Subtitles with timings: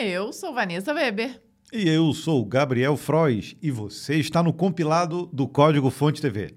[0.00, 1.42] Eu sou Vanessa Weber.
[1.72, 6.54] E eu sou Gabriel Frois e você está no compilado do Código Fonte TV.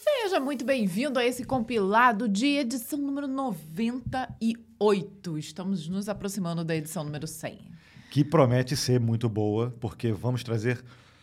[0.00, 5.36] Seja muito bem-vindo a esse compilado de edição número 98.
[5.36, 7.58] Estamos nos aproximando da edição número 100.
[8.12, 10.80] Que promete ser muito boa, porque vamos trazer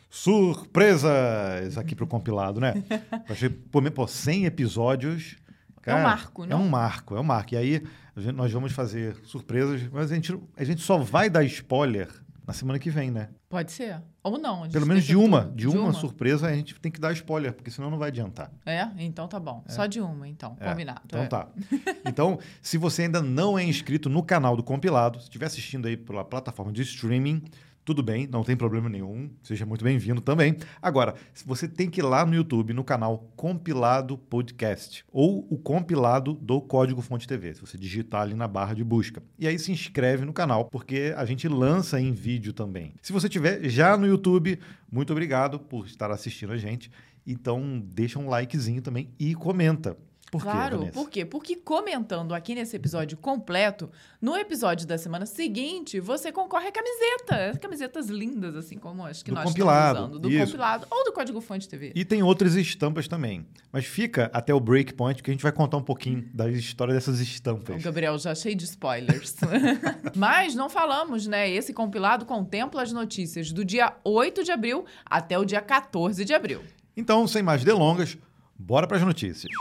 [0.10, 2.84] surpresas aqui para o compilado, né?
[3.72, 5.38] Pô, pô, 100 episódios.
[5.86, 6.58] Cara, é um marco, não?
[6.58, 7.54] É um marco, é um marco.
[7.54, 7.84] E aí
[8.18, 12.10] gente, nós vamos fazer surpresas, mas a gente, a gente só vai dar spoiler
[12.48, 13.30] na semana que vem, né?
[13.48, 14.02] Pode ser.
[14.24, 14.68] Ou não.
[14.70, 15.46] Pelo menos de uma.
[15.46, 18.10] De, de uma, uma, surpresa, a gente tem que dar spoiler, porque senão não vai
[18.10, 18.52] adiantar.
[18.66, 18.88] É?
[18.98, 19.64] Então tá bom.
[19.68, 19.72] É.
[19.72, 20.58] Só de uma, então.
[20.60, 20.70] É.
[20.70, 21.02] Combinado.
[21.06, 21.28] Então é.
[21.28, 21.48] tá.
[22.06, 25.96] Então, se você ainda não é inscrito no canal do Compilado, se estiver assistindo aí
[25.96, 27.44] pela plataforma de streaming,
[27.86, 30.58] tudo bem, não tem problema nenhum, seja muito bem-vindo também.
[30.82, 31.14] Agora,
[31.46, 36.60] você tem que ir lá no YouTube, no canal Compilado Podcast, ou o compilado do
[36.60, 39.22] Código Fonte TV, se você digitar ali na barra de busca.
[39.38, 42.96] E aí se inscreve no canal, porque a gente lança em vídeo também.
[43.04, 44.60] Se você tiver já no YouTube,
[44.92, 46.90] muito obrigado por estar assistindo a gente.
[47.28, 49.96] Então, deixa um likezinho também e comenta.
[50.32, 51.26] Por claro, quê, por quê?
[51.26, 57.58] Porque comentando aqui nesse episódio completo, no episódio da semana seguinte, você concorre a camiseta.
[57.60, 60.22] Camisetas lindas, assim como as que do nós compilado, estamos usando.
[60.22, 60.46] Do isso.
[60.46, 61.92] compilado ou do Código Fonte TV.
[61.96, 63.46] E tem outras estampas também.
[63.72, 67.20] Mas fica até o breakpoint que a gente vai contar um pouquinho da história dessas
[67.20, 67.80] estampas.
[67.80, 69.36] O Gabriel já cheio de spoilers.
[70.16, 71.50] Mas não falamos, né?
[71.50, 76.34] Esse compilado contempla as notícias do dia 8 de abril até o dia 14 de
[76.34, 76.62] abril.
[76.98, 78.18] Então, sem mais delongas,
[78.58, 79.52] bora para as notícias.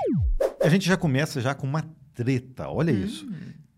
[0.62, 3.04] A gente já começa já com uma treta, olha hum.
[3.04, 3.28] isso.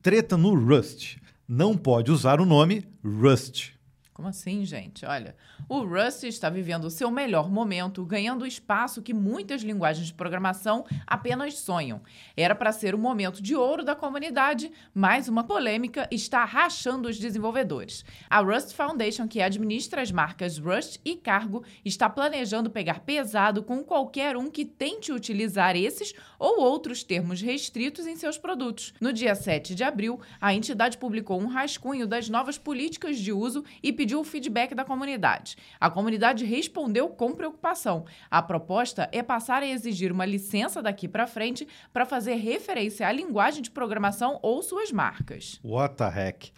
[0.02, 1.16] Treta no Rust.
[1.48, 3.75] Não pode usar o nome Rust.
[4.16, 5.04] Como assim, gente?
[5.04, 5.36] Olha,
[5.68, 10.14] o Rust está vivendo o seu melhor momento, ganhando o espaço que muitas linguagens de
[10.14, 12.00] programação apenas sonham.
[12.34, 17.18] Era para ser o momento de ouro da comunidade, mas uma polêmica está rachando os
[17.18, 18.06] desenvolvedores.
[18.30, 23.84] A Rust Foundation, que administra as marcas Rust e Cargo, está planejando pegar pesado com
[23.84, 28.92] qualquer um que tente utilizar esses ou outros termos restritos em seus produtos.
[29.00, 33.64] No dia 7 de abril, a entidade publicou um rascunho das novas políticas de uso
[33.82, 35.56] e pediu o feedback da comunidade.
[35.80, 38.04] A comunidade respondeu com preocupação.
[38.30, 43.12] A proposta é passar a exigir uma licença daqui para frente para fazer referência à
[43.12, 45.60] linguagem de programação ou suas marcas.
[45.64, 46.52] What the heck?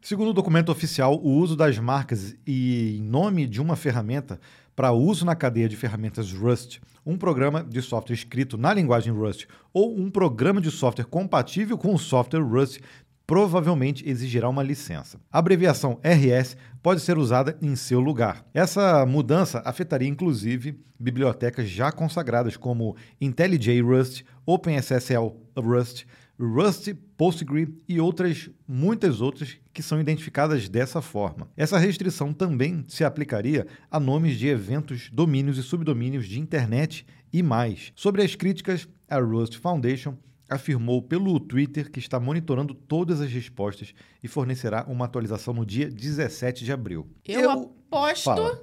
[0.00, 4.40] Segundo o documento oficial, o uso das marcas e em nome de uma ferramenta
[4.78, 9.48] para uso na cadeia de ferramentas Rust, um programa de software escrito na linguagem Rust
[9.74, 12.78] ou um programa de software compatível com o software Rust
[13.26, 15.18] provavelmente exigirá uma licença.
[15.32, 18.46] A abreviação RS pode ser usada em seu lugar.
[18.54, 26.06] Essa mudança afetaria inclusive bibliotecas já consagradas como IntelliJ Rust, OpenSSL Rust,
[26.38, 31.48] Rust, Postgre e outras, muitas outras que são identificadas dessa forma.
[31.56, 37.44] Essa restrição também se aplicaria a nomes de eventos, domínios e subdomínios de internet e
[37.44, 37.92] mais.
[37.94, 40.16] Sobre as críticas, a Rust Foundation
[40.50, 45.88] afirmou pelo Twitter que está monitorando todas as respostas e fornecerá uma atualização no dia
[45.88, 47.08] 17 de abril.
[47.24, 47.50] Eu, Eu...
[47.52, 48.60] aposto Fala.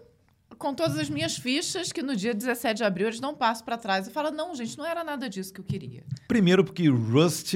[0.57, 3.77] com todas as minhas fichas que no dia 17 de abril eles não passam para
[3.77, 6.03] trás e falam: não, gente, não era nada disso que eu queria.
[6.27, 7.53] Primeiro, porque Rust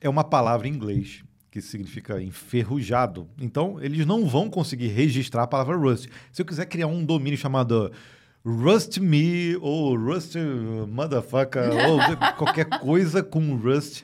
[0.00, 3.28] é uma palavra em inglês que significa enferrujado.
[3.38, 6.08] Então, eles não vão conseguir registrar a palavra Rust.
[6.32, 7.92] Se eu quiser criar um domínio chamado
[8.42, 10.34] Rust Me ou Rust
[10.88, 11.98] Motherfucker ou
[12.38, 14.02] qualquer coisa com Rust,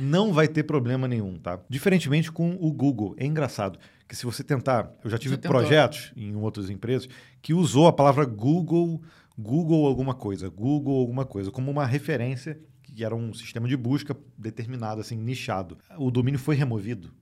[0.00, 1.60] não vai ter problema nenhum, tá?
[1.68, 3.14] Diferentemente com o Google.
[3.16, 3.78] É engraçado
[4.08, 7.08] que se você tentar, eu já tive projetos em outras empresas
[7.40, 9.00] que usou a palavra Google,
[9.38, 12.58] Google alguma coisa, Google alguma coisa, como uma referência
[12.94, 15.78] que era um sistema de busca determinado, assim, nichado.
[15.96, 17.12] O domínio foi removido.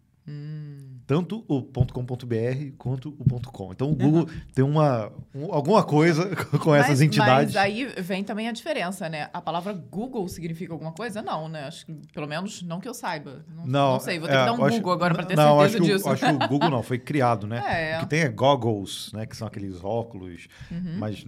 [1.10, 3.72] Tanto o .com.br quanto o .com.
[3.72, 4.40] Então o Google uhum.
[4.54, 7.52] tem uma um, alguma coisa com mas, essas entidades.
[7.52, 9.28] Mas aí vem também a diferença, né?
[9.32, 11.20] A palavra Google significa alguma coisa?
[11.20, 11.64] Não, né?
[11.64, 13.44] Acho que pelo menos não que eu saiba.
[13.48, 15.58] Não, não, não sei, vou ter é, que dar um Google agora para ter não,
[15.58, 16.04] certeza acho disso.
[16.04, 17.60] Que, acho que o Google não, foi criado, né?
[17.80, 17.96] É.
[17.96, 19.26] O que tem é goggles, né?
[19.26, 20.96] Que são aqueles óculos, uhum.
[20.96, 21.24] mas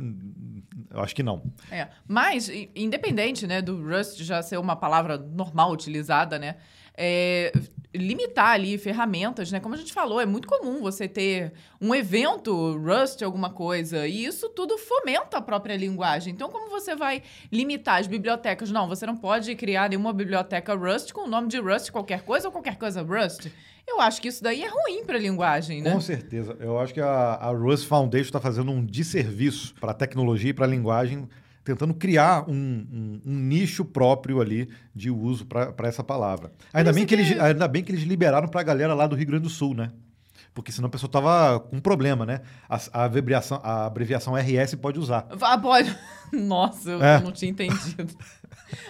[0.93, 1.43] eu acho que não.
[1.73, 1.89] É.
[2.06, 6.55] Mas, independente né, do Rust já ser uma palavra normal utilizada, né?
[6.97, 7.53] É,
[7.94, 9.61] limitar ali ferramentas, né?
[9.61, 14.25] Como a gente falou, é muito comum você ter um evento Rust, alguma coisa, e
[14.25, 16.33] isso tudo fomenta a própria linguagem.
[16.33, 18.71] Então, como você vai limitar as bibliotecas?
[18.71, 22.49] Não, você não pode criar nenhuma biblioteca Rust com o nome de Rust qualquer coisa
[22.49, 23.49] ou qualquer coisa Rust.
[23.87, 25.93] Eu acho que isso daí é ruim para a linguagem, né?
[25.93, 26.56] Com certeza.
[26.61, 30.55] Eu acho que a, a Rust Foundation está fazendo um desserviço para a tecnologia e
[30.55, 31.29] para a linguagem
[31.64, 36.53] tentando criar um, um, um nicho próprio ali de uso para essa palavra.
[36.73, 39.26] Ainda bem que, eles, ainda bem que eles liberaram para a galera lá do Rio
[39.26, 39.91] Grande do Sul, né?
[40.55, 42.43] Porque senão a pessoa tava com um problema, né?
[42.69, 45.26] A, a, abreviação, a abreviação RS pode usar.
[45.41, 45.97] Ah, pode.
[46.32, 47.20] Nossa, eu é.
[47.20, 48.15] não tinha entendido.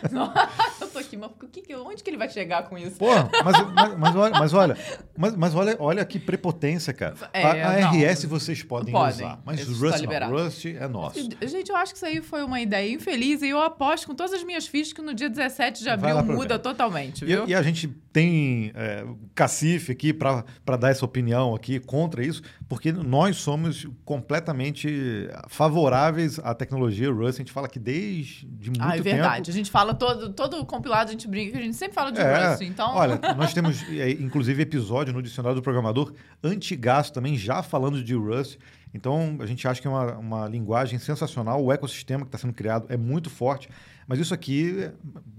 [0.81, 2.97] eu tô aqui, mas que, onde que ele vai chegar com isso?
[2.97, 3.09] Pô,
[3.45, 4.77] mas, mas, mas olha, mas, olha,
[5.17, 7.15] mas, mas, olha, olha que prepotência, cara.
[7.33, 10.89] É, a, a não, RS vocês podem, podem usar, mas Rust, tá não, Rust é
[10.89, 11.29] nosso.
[11.43, 14.33] Gente, eu acho que isso aí foi uma ideia infeliz e eu aposto com todas
[14.33, 17.47] as minhas fichas que no dia 17 de abril muda totalmente, viu?
[17.47, 19.05] E, e, a gente tem é,
[19.35, 20.45] cacife aqui para
[20.79, 27.37] dar essa opinião aqui contra isso, porque nós somos completamente favoráveis à tecnologia Rust.
[27.37, 28.93] A gente fala que desde de muito tempo...
[28.93, 29.37] Ah, é verdade.
[29.47, 32.21] Tempo, a gente fala todo, todo compilado, a gente brinca, a gente sempre fala de
[32.21, 32.95] é, Rust, então...
[32.95, 36.13] Olha, nós temos, é, inclusive, episódio no Dicionário do Programador
[36.45, 38.59] antigaço também, já falando de Rust.
[38.93, 42.53] Então, a gente acha que é uma, uma linguagem sensacional, o ecossistema que está sendo
[42.53, 43.71] criado é muito forte,
[44.07, 44.91] mas isso aqui,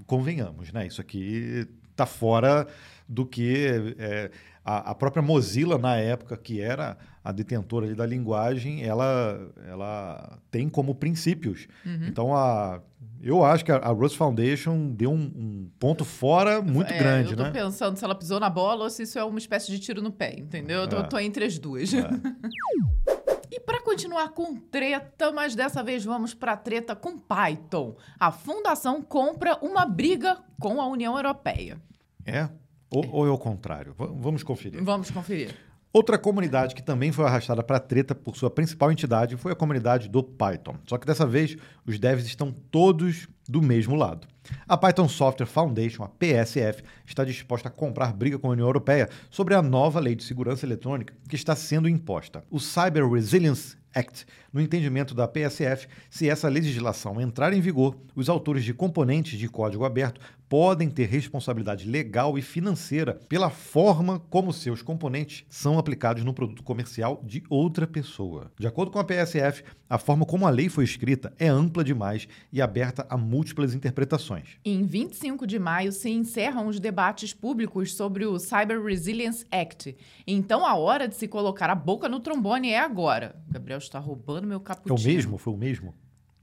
[0.08, 0.88] convenhamos, né?
[0.88, 2.68] Isso aqui está fora
[3.08, 4.32] do que é,
[4.66, 10.70] a, a, própria Mozilla, na época, que era a detentora da linguagem, ela, ela tem
[10.70, 11.68] como princípios.
[11.86, 12.08] Uhum.
[12.08, 12.82] Então, a,
[13.22, 17.32] eu acho que a, a Rust Foundation deu um, um ponto fora muito é, grande,
[17.32, 17.52] eu tô né?
[17.52, 20.12] pensando se ela pisou na bola ou se isso é uma espécie de tiro no
[20.12, 20.82] pé, entendeu?
[20.82, 21.04] Eu tô, é.
[21.04, 21.92] tô entre as duas.
[23.66, 27.96] Para continuar com treta, mas dessa vez vamos para treta com Python.
[28.20, 31.82] A fundação compra uma briga com a União Europeia.
[32.26, 32.50] É?
[32.90, 33.10] Ou, é.
[33.12, 33.94] ou é o contrário?
[33.94, 34.84] V vamos conferir.
[34.84, 35.56] Vamos conferir.
[35.94, 40.10] Outra comunidade que também foi arrastada para treta por sua principal entidade foi a comunidade
[40.10, 40.76] do Python.
[40.88, 41.56] Só que dessa vez
[41.86, 44.28] os devs estão todos do mesmo lado.
[44.68, 49.10] A Python Software Foundation, a PSF, está disposta a comprar briga com a União Europeia
[49.30, 52.44] sobre a nova lei de segurança eletrônica que está sendo imposta.
[52.50, 58.28] O Cyber Resilience Act, no entendimento da PSF, se essa legislação entrar em vigor, os
[58.28, 60.20] autores de componentes de código aberto
[60.50, 66.64] podem ter responsabilidade legal e financeira pela forma como seus componentes são aplicados no produto
[66.64, 68.52] comercial de outra pessoa.
[68.60, 69.64] De acordo com a PSF,
[69.94, 74.58] a forma como a lei foi escrita é ampla demais e aberta a múltiplas interpretações.
[74.66, 79.96] Em 25 de maio se encerram os debates públicos sobre o Cyber Resilience Act.
[80.26, 83.36] Então a hora de se colocar a boca no trombone é agora.
[83.48, 84.98] Gabriel está roubando meu cappuccino.
[84.98, 85.38] É o mesmo?
[85.38, 85.94] Foi o mesmo?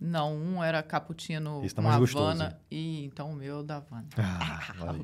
[0.01, 4.09] Não, um era cappuccino Esse tá com Havana e então o meu da Havana.
[4.17, 4.97] Ah,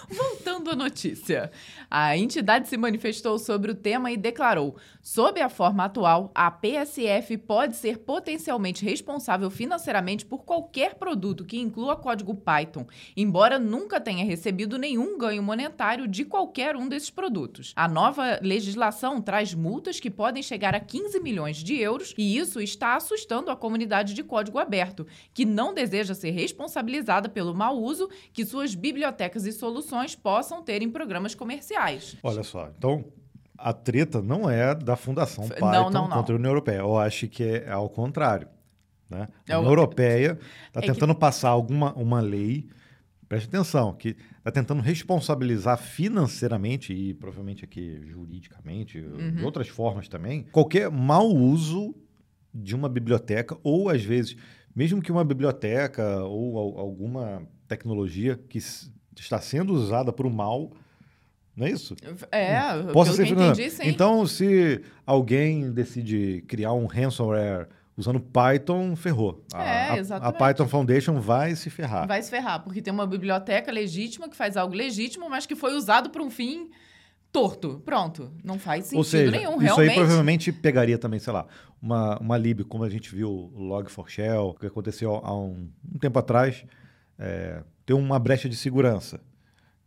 [0.08, 1.50] Voltando à notícia.
[1.90, 7.36] A entidade se manifestou sobre o tema e declarou: sob a forma atual, a PSF
[7.36, 14.24] pode ser potencialmente responsável financeiramente por qualquer produto que inclua código Python, embora nunca tenha
[14.24, 17.74] recebido nenhum ganho monetário de qualquer um desses produtos.
[17.76, 22.58] A nova legislação traz multas que podem chegar a 15 milhões de euros e isso
[22.58, 28.08] está assustando a comunidade de código aberto, que não deseja ser responsabilizada pelo mau uso
[28.32, 32.16] que suas bibliotecas e soluções possam ter em programas comerciais.
[32.22, 33.04] Olha só, então
[33.60, 36.16] a treta não é da Fundação Python não, não, não.
[36.16, 36.78] contra a União Europeia.
[36.78, 38.48] Eu acho que é ao contrário.
[39.08, 39.28] Né?
[39.48, 40.38] A é União Europeia
[40.68, 41.20] está é tentando que...
[41.20, 42.68] passar alguma uma lei,
[43.28, 49.34] preste atenção, que está tentando responsabilizar financeiramente e provavelmente aqui juridicamente, uhum.
[49.34, 51.94] de outras formas também, qualquer mau uso
[52.52, 54.36] de uma biblioteca, ou às vezes,
[54.74, 58.58] mesmo que uma biblioteca ou alguma tecnologia que
[59.18, 60.72] está sendo usada para o mal,
[61.54, 61.94] não é isso?
[62.30, 62.58] É,
[62.92, 63.82] Possa ser entendi, sim.
[63.84, 69.44] Então, se alguém decide criar um ransomware usando Python, ferrou.
[69.54, 70.34] É, exatamente.
[70.34, 72.06] A, a, Python Foundation vai se ferrar.
[72.08, 75.74] Vai se ferrar, porque tem uma biblioteca legítima que faz algo legítimo, mas que foi
[75.74, 76.70] usado para um fim
[77.32, 77.80] torto.
[77.84, 78.32] Pronto.
[78.42, 79.90] Não faz sentido Ou seja, nenhum, isso realmente.
[79.90, 81.46] aí provavelmente pegaria também, sei lá,
[81.80, 86.18] uma, uma lib, como a gente viu o Log4Shell, que aconteceu há um, um tempo
[86.18, 86.64] atrás,
[87.18, 89.20] é, ter uma brecha de segurança.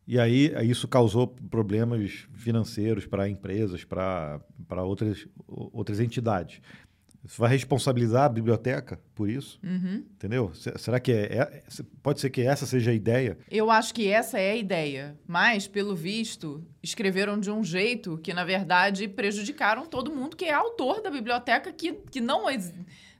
[0.05, 4.41] E aí isso causou problemas financeiros para empresas, para
[4.83, 6.59] outras, outras entidades.
[7.25, 9.57] Você vai responsabilizar a biblioteca por isso?
[9.63, 10.03] Uhum.
[10.13, 10.51] Entendeu?
[10.53, 11.63] Será que é, é,
[12.01, 13.37] Pode ser que essa seja a ideia?
[13.49, 15.17] Eu acho que essa é a ideia.
[15.25, 20.53] Mas, pelo visto, escreveram de um jeito que, na verdade, prejudicaram todo mundo que é
[20.53, 22.43] autor da biblioteca, que, que não,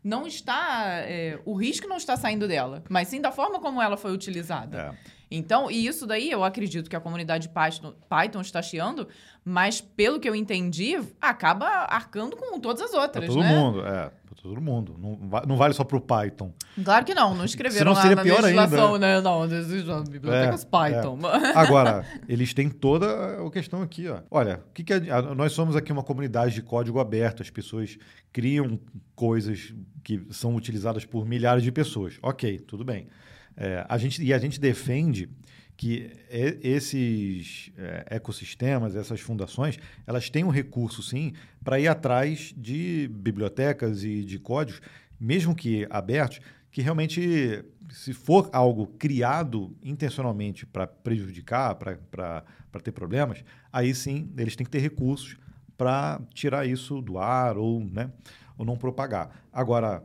[0.04, 0.98] não está.
[1.06, 4.78] É, o risco não está saindo dela, mas sim da forma como ela foi utilizada.
[4.78, 5.13] É.
[5.36, 9.08] Então, e isso daí eu acredito que a comunidade Python, Python está chiando,
[9.44, 13.50] mas pelo que eu entendi, acaba arcando com todas as outras, pra todo né?
[13.56, 14.12] mundo, é.
[14.26, 14.96] para todo mundo.
[15.00, 16.54] Não, não vale só para o Python.
[16.86, 19.22] Claro que não, não escreveram Senão lá seria na pior ainda, legislação, né?
[19.22, 21.20] Não, bibliotecas É, Python.
[21.56, 24.20] Agora, eles têm toda a questão aqui, ó.
[24.30, 27.98] Olha, o que que a- nós somos aqui uma comunidade de código aberto, as pessoas
[28.32, 28.80] criam
[29.16, 29.74] coisas
[30.04, 32.20] que são utilizadas por milhares de pessoas.
[32.22, 33.08] Ok, tudo bem.
[33.56, 35.30] É, a gente, e a gente defende
[35.76, 41.34] que esses é, ecossistemas, essas fundações, elas têm um recurso, sim,
[41.64, 44.82] para ir atrás de bibliotecas e de códigos,
[45.20, 46.40] mesmo que abertos,
[46.72, 52.44] que realmente, se for algo criado intencionalmente para prejudicar, para
[52.84, 55.38] ter problemas, aí sim eles têm que ter recursos
[55.78, 58.12] para tirar isso do ar ou, né,
[58.58, 59.44] ou não propagar.
[59.52, 60.04] Agora,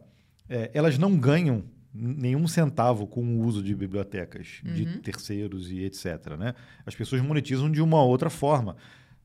[0.49, 6.37] é, elas não ganham nenhum centavo com o uso de bibliotecas de terceiros e etc.
[6.39, 6.55] Né?
[6.85, 8.77] As pessoas monetizam de uma outra forma.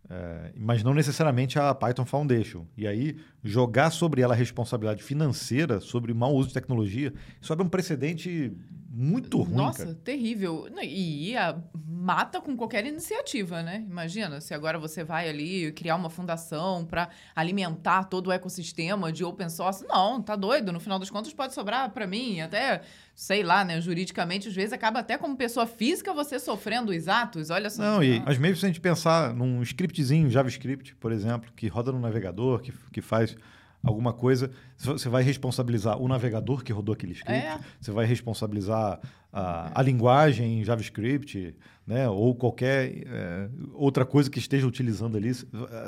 [0.10, 2.68] É, mas não necessariamente a Python Foundation.
[2.76, 7.54] E aí, jogar sobre ela a responsabilidade financeira sobre o mau uso de tecnologia, isso
[7.54, 8.52] abre um precedente
[8.96, 9.56] muito ruim.
[9.56, 9.98] Nossa, cara.
[10.04, 10.68] terrível.
[10.80, 11.58] E ia,
[11.88, 13.84] mata com qualquer iniciativa, né?
[13.90, 19.24] Imagina, se agora você vai ali criar uma fundação para alimentar todo o ecossistema de
[19.24, 19.84] open source.
[19.88, 20.72] Não, tá doido.
[20.72, 22.40] No final das contas, pode sobrar para mim.
[22.42, 22.82] Até,
[23.16, 23.82] sei lá, né?
[23.82, 27.50] Juridicamente, às vezes acaba até como pessoa física você sofrendo os atos.
[27.50, 27.82] Olha só.
[27.82, 31.92] Não, e, mas mesmo se a gente pensar num scriptzinho JavaScript, por exemplo, que roda
[31.92, 33.36] no navegador, que, que faz
[33.84, 37.60] alguma coisa, você vai responsabilizar o navegador que rodou aquele script, É.
[37.80, 39.00] você vai responsabilizar
[39.34, 45.32] a, a linguagem em JavaScript, né, ou qualquer é, outra coisa que esteja utilizando ali.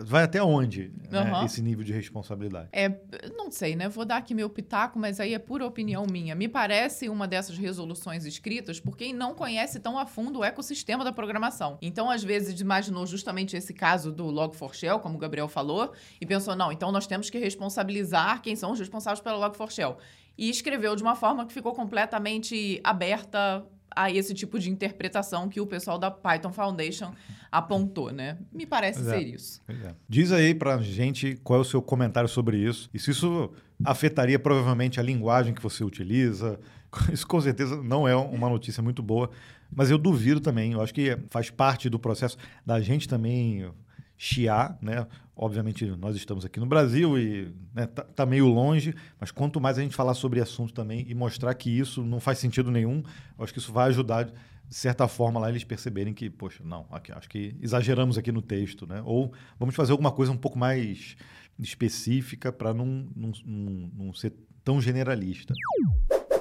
[0.04, 1.46] Vai até onde né, Aham.
[1.46, 2.70] esse nível de responsabilidade?
[2.74, 2.90] É,
[3.38, 3.88] não sei, né?
[3.88, 6.36] Vou dar aqui meu pitaco, mas aí é pura opinião minha.
[6.36, 11.04] Me parece uma dessas resoluções escritas por quem não conhece tão a fundo o ecossistema
[11.04, 11.78] da programação.
[11.82, 16.56] Então, às vezes, imaginou justamente esse caso do Log4Shell, como o Gabriel falou, e pensou,
[16.56, 19.96] não, então nós temos que responsabilizar quem são os responsáveis pelo Log4Shell.
[20.38, 23.66] E escreveu de uma forma que ficou completamente aberta
[23.96, 27.14] a esse tipo de interpretação que o pessoal da Python Foundation
[27.50, 28.38] apontou, né?
[28.52, 29.04] Me parece é.
[29.04, 29.62] ser isso.
[29.66, 29.96] Pois é.
[30.10, 32.90] Diz aí pra gente qual é o seu comentário sobre isso.
[32.94, 33.50] E se isso
[33.84, 36.60] afetaria provavelmente a linguagem que você utiliza.
[37.12, 39.30] Isso com certeza não é uma notícia muito boa.
[39.70, 40.72] Mas eu duvido também.
[40.72, 43.70] Eu acho que faz parte do processo da gente também
[44.18, 45.06] chiar, né?
[45.36, 49.78] Obviamente nós estamos aqui no Brasil e né, tá, tá meio longe, mas quanto mais
[49.78, 53.04] a gente falar sobre assunto também e mostrar que isso não faz sentido nenhum,
[53.38, 54.32] eu acho que isso vai ajudar
[54.68, 58.42] de certa forma lá eles perceberem que, poxa, não, aqui, acho que exageramos aqui no
[58.42, 59.02] texto, né?
[59.06, 61.16] Ou vamos fazer alguma coisa um pouco mais
[61.60, 65.54] específica para não, não, não, não ser tão generalista.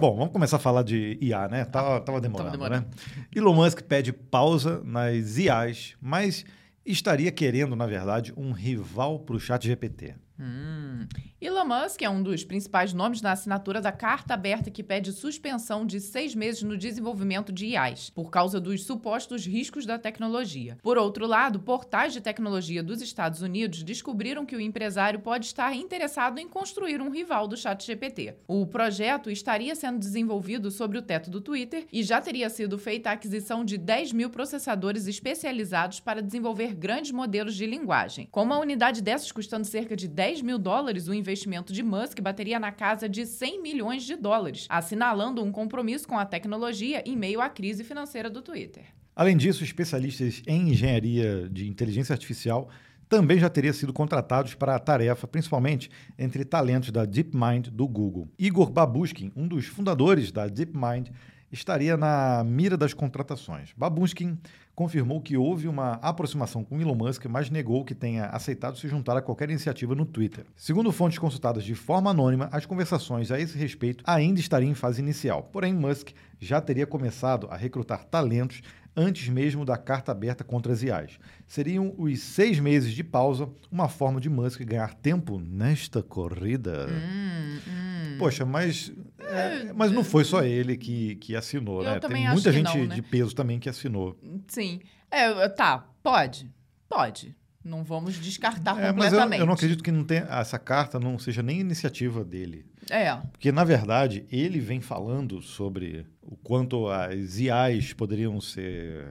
[0.00, 1.64] Bom, vamos começar a falar de IA, né?
[1.64, 2.86] Tava, tava demorando, demorando.
[2.86, 2.92] né?
[3.34, 6.44] Elon Musk pede pausa nas IAs, mas
[6.84, 10.14] estaria querendo, na verdade, um rival para o chat GPT.
[10.38, 11.06] Hum.
[11.40, 15.86] Elon Musk é um dos principais nomes na assinatura da carta aberta que pede suspensão
[15.86, 20.78] de seis meses no desenvolvimento de IAs, por causa dos supostos riscos da tecnologia.
[20.82, 25.74] Por outro lado, portais de tecnologia dos Estados Unidos descobriram que o empresário pode estar
[25.76, 28.34] interessado em construir um rival do ChatGPT.
[28.48, 33.10] O projeto estaria sendo desenvolvido sobre o teto do Twitter e já teria sido feita
[33.10, 38.28] a aquisição de 10 mil processadores especializados para desenvolver grandes modelos de linguagem.
[38.30, 42.58] Com uma unidade dessas custando cerca de 10 mil dólares, o investimento de Musk bateria
[42.58, 47.40] na casa de 100 milhões de dólares, assinalando um compromisso com a tecnologia em meio
[47.40, 48.84] à crise financeira do Twitter.
[49.14, 52.68] Além disso, especialistas em engenharia de inteligência artificial
[53.08, 58.28] também já teriam sido contratados para a tarefa, principalmente entre talentos da DeepMind do Google.
[58.38, 61.10] Igor Babushkin, um dos fundadores da DeepMind,
[61.52, 63.72] estaria na mira das contratações.
[63.76, 64.38] Babushkin
[64.74, 69.16] confirmou que houve uma aproximação com Elon Musk, mas negou que tenha aceitado se juntar
[69.16, 70.44] a qualquer iniciativa no Twitter.
[70.56, 75.00] Segundo fontes consultadas de forma anônima, as conversações a esse respeito ainda estariam em fase
[75.00, 75.44] inicial.
[75.52, 78.62] Porém, Musk já teria começado a recrutar talentos
[78.96, 81.18] antes mesmo da carta aberta contra as IAs.
[81.46, 86.86] Seriam os seis meses de pausa uma forma de Musk ganhar tempo nesta corrida?
[86.88, 88.16] Hum, hum.
[88.18, 92.00] Poxa, mas, é, mas não foi só ele que, que assinou, Eu né?
[92.00, 92.94] Tem muita gente não, né?
[92.94, 94.18] de peso também que assinou.
[94.46, 94.80] Sim.
[95.10, 96.50] É, tá, pode.
[96.88, 97.34] Pode.
[97.64, 99.40] Não vamos descartar É, mas eu, completamente.
[99.40, 102.66] eu não acredito que não tenha, essa carta não seja nem iniciativa dele.
[102.90, 103.14] É.
[103.32, 109.06] Porque, na verdade, ele vem falando sobre o quanto as IAs poderiam ser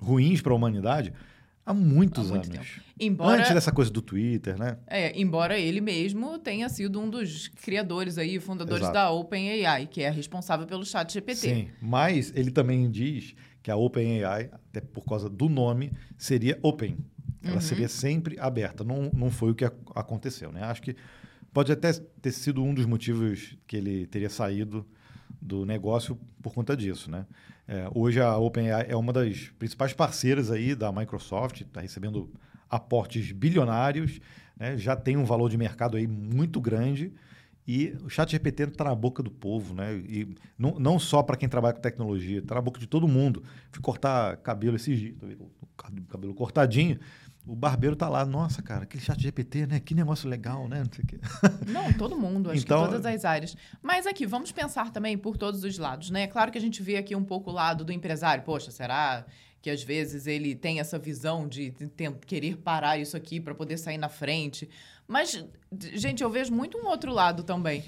[0.00, 1.12] ruins para a humanidade
[1.66, 2.80] há muitos Há anos.
[3.00, 4.76] Embora, Antes dessa coisa do Twitter, né?
[4.86, 8.94] é, embora ele mesmo tenha sido um dos criadores aí, fundadores Exato.
[8.94, 11.36] da OpenAI, que é responsável pelo chat GPT.
[11.40, 11.68] Sim.
[11.80, 16.98] Mas ele também diz que a OpenAI, até por causa do nome, seria open.
[17.42, 17.60] Ela Uhum.
[17.60, 18.84] seria sempre aberta.
[18.84, 20.62] Não, não foi o que ac- aconteceu, né?
[20.62, 20.94] Acho que
[21.54, 24.84] Pode até ter sido um dos motivos que ele teria saído
[25.40, 27.24] do negócio por conta disso, né?
[27.68, 32.28] É, hoje a OpenAI é uma das principais parceiras aí da Microsoft, está recebendo
[32.68, 34.20] aportes bilionários,
[34.56, 34.76] né?
[34.76, 37.12] já tem um valor de mercado aí muito grande
[37.66, 39.94] e o chat GPT está na boca do povo, né?
[39.96, 43.42] E não, não só para quem trabalha com tecnologia, está na boca de todo mundo.
[43.70, 45.14] Fui cortar cabelo esses dias,
[46.08, 46.98] cabelo cortadinho.
[47.46, 49.78] O barbeiro tá lá, nossa, cara, aquele chat GPT, né?
[49.78, 50.82] Que negócio legal, né?
[50.82, 51.18] Não, sei que.
[51.70, 53.54] Não, todo mundo, acho então, que todas as áreas.
[53.82, 56.22] Mas aqui, vamos pensar também por todos os lados, né?
[56.22, 58.42] É claro que a gente vê aqui um pouco o lado do empresário.
[58.44, 59.26] Poxa, será
[59.60, 61.74] que às vezes ele tem essa visão de,
[62.26, 64.68] querer parar isso aqui para poder sair na frente?
[65.06, 67.84] Mas, gente, eu vejo muito um outro lado também.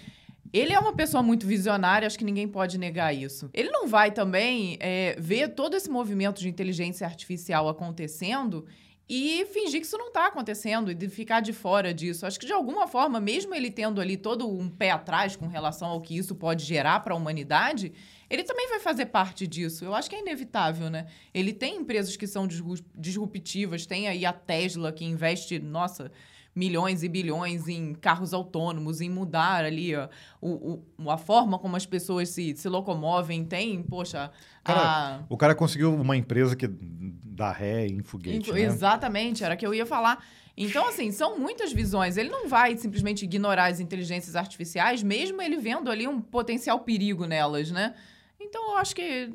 [0.53, 3.51] Ele é uma pessoa muito visionária, acho que ninguém pode negar isso.
[3.55, 8.67] Ele não vai também é, ver todo esse movimento de inteligência artificial acontecendo
[9.09, 12.27] e fingir que isso não está acontecendo e de ficar de fora disso.
[12.27, 15.89] Acho que de alguma forma, mesmo ele tendo ali todo um pé atrás com relação
[15.89, 17.93] ao que isso pode gerar para a humanidade,
[18.29, 19.85] ele também vai fazer parte disso.
[19.85, 21.07] Eu acho que é inevitável, né?
[21.33, 22.49] Ele tem empresas que são
[22.97, 26.11] disruptivas, tem aí a Tesla que investe, nossa,
[26.57, 30.09] milhões e bilhões em carros autônomos, em mudar ali ó,
[30.41, 33.45] o, o, a forma como as pessoas se, se locomovem.
[33.45, 34.31] Tem, poxa.
[34.65, 35.25] Cara, a...
[35.29, 38.51] O cara conseguiu uma empresa que dá ré em foguete.
[38.51, 38.63] né?
[38.63, 40.25] Exatamente, era que eu ia falar.
[40.57, 42.17] Então, assim, são muitas visões.
[42.17, 47.27] Ele não vai simplesmente ignorar as inteligências artificiais, mesmo ele vendo ali um potencial perigo
[47.27, 47.95] nelas, né?
[48.41, 49.31] Então, eu acho que.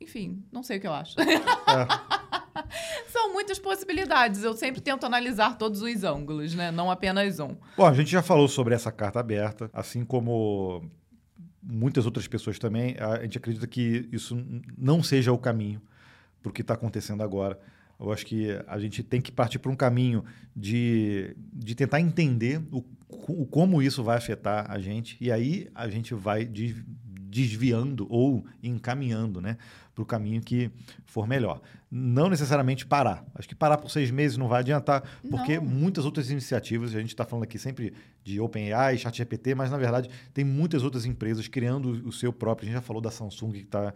[0.00, 1.20] Enfim, não sei o que eu acho.
[1.20, 2.23] É.
[3.08, 4.42] São muitas possibilidades.
[4.42, 6.70] Eu sempre tento analisar todos os ângulos, né?
[6.70, 7.56] Não apenas um.
[7.76, 10.84] Bom, a gente já falou sobre essa carta aberta, assim como
[11.62, 12.96] muitas outras pessoas também.
[12.98, 14.36] A gente acredita que isso
[14.76, 15.80] não seja o caminho
[16.42, 17.58] para o que está acontecendo agora.
[17.98, 22.60] Eu acho que a gente tem que partir para um caminho de, de tentar entender
[22.70, 26.84] o, o, como isso vai afetar a gente, e aí a gente vai de,
[27.34, 29.56] desviando ou encaminhando né,
[29.92, 30.70] para o caminho que
[31.04, 31.60] for melhor.
[31.90, 33.24] Não necessariamente parar.
[33.34, 35.64] Acho que parar por seis meses não vai adiantar, porque não.
[35.64, 40.08] muitas outras iniciativas, a gente está falando aqui sempre de OpenAI, ChatGPT, mas na verdade
[40.32, 42.66] tem muitas outras empresas criando o seu próprio.
[42.66, 43.92] A gente já falou da Samsung que está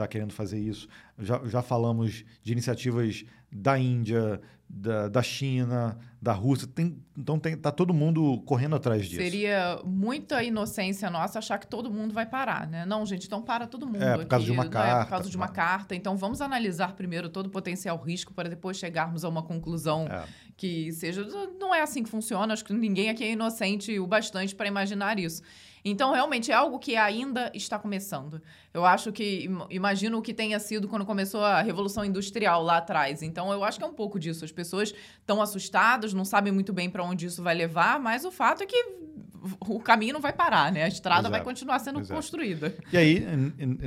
[0.00, 0.88] tá querendo fazer isso.
[1.18, 6.68] Já, já falamos de iniciativas da Índia, da, da China, da Rússia.
[6.68, 9.20] Tem, então tem, tá todo mundo correndo atrás disso.
[9.20, 12.86] Seria muita inocência nossa achar que todo mundo vai parar, né?
[12.86, 14.02] Não, gente, então para todo mundo.
[14.02, 14.70] É, por causa aqui, de uma né?
[14.70, 15.04] carta.
[15.04, 15.54] Por causa de uma tá.
[15.54, 15.94] carta.
[15.94, 20.24] Então vamos analisar primeiro todo o potencial risco para depois chegarmos a uma conclusão é.
[20.56, 21.26] que seja.
[21.58, 22.52] Não é assim que funciona.
[22.52, 25.42] Acho que ninguém aqui é inocente o bastante para imaginar isso.
[25.84, 28.40] Então, realmente, é algo que ainda está começando.
[28.72, 33.22] Eu acho que, imagino o que tenha sido quando começou a Revolução Industrial lá atrás.
[33.22, 34.44] Então, eu acho que é um pouco disso.
[34.44, 38.30] As pessoas estão assustadas, não sabem muito bem para onde isso vai levar, mas o
[38.30, 39.00] fato é que
[39.60, 40.84] o caminho não vai parar, né?
[40.84, 41.32] A estrada Exato.
[41.32, 42.14] vai continuar sendo Exato.
[42.14, 42.74] construída.
[42.92, 43.24] E aí,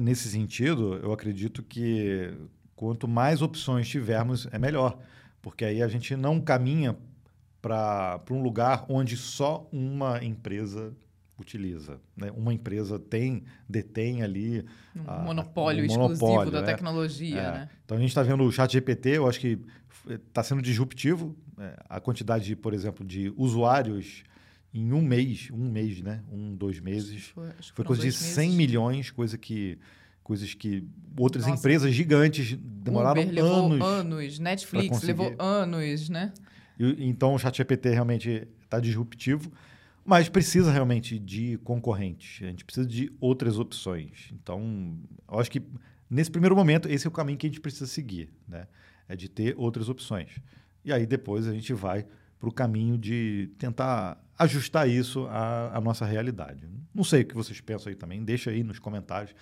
[0.01, 2.33] nesse sentido, eu acredito que
[2.75, 4.97] quanto mais opções tivermos, é melhor.
[5.41, 6.97] Porque aí a gente não caminha
[7.61, 10.93] para um lugar onde só uma empresa
[11.39, 11.99] utiliza.
[12.15, 12.31] Né?
[12.31, 14.65] Uma empresa tem, detém ali...
[14.95, 16.67] Um a, monopólio um exclusivo monopólio, da né?
[16.67, 17.51] tecnologia, é.
[17.51, 17.69] né?
[17.85, 19.59] Então, a gente está vendo o chat GPT, eu acho que
[20.09, 21.35] está sendo disruptivo.
[21.57, 24.23] É, a quantidade, de, por exemplo, de usuários
[24.73, 26.23] em um mês, um mês, né?
[26.31, 27.27] Um, dois meses.
[27.27, 28.57] Foi, foi coisa de 100 meses.
[28.57, 29.77] milhões, coisa que
[30.23, 31.59] coisas que outras Nossa.
[31.59, 33.81] empresas gigantes demoraram Uber levou anos.
[33.85, 36.31] anos, Netflix levou anos, né?
[36.79, 39.51] E, então o ChatGPT realmente está disruptivo.
[40.05, 42.43] Mas precisa realmente de concorrentes.
[42.43, 44.29] A gente precisa de outras opções.
[44.33, 44.97] Então,
[45.31, 45.61] eu acho que
[46.09, 48.67] nesse primeiro momento, esse é o caminho que a gente precisa seguir, né?
[49.07, 50.39] É de ter outras opções.
[50.83, 52.05] E aí depois a gente vai
[52.39, 56.67] para o caminho de tentar ajustar isso à, à, nossa realidade.
[56.93, 58.23] Não sei o que vocês pensam aí também.
[58.23, 59.33] Deixa aí nos comentários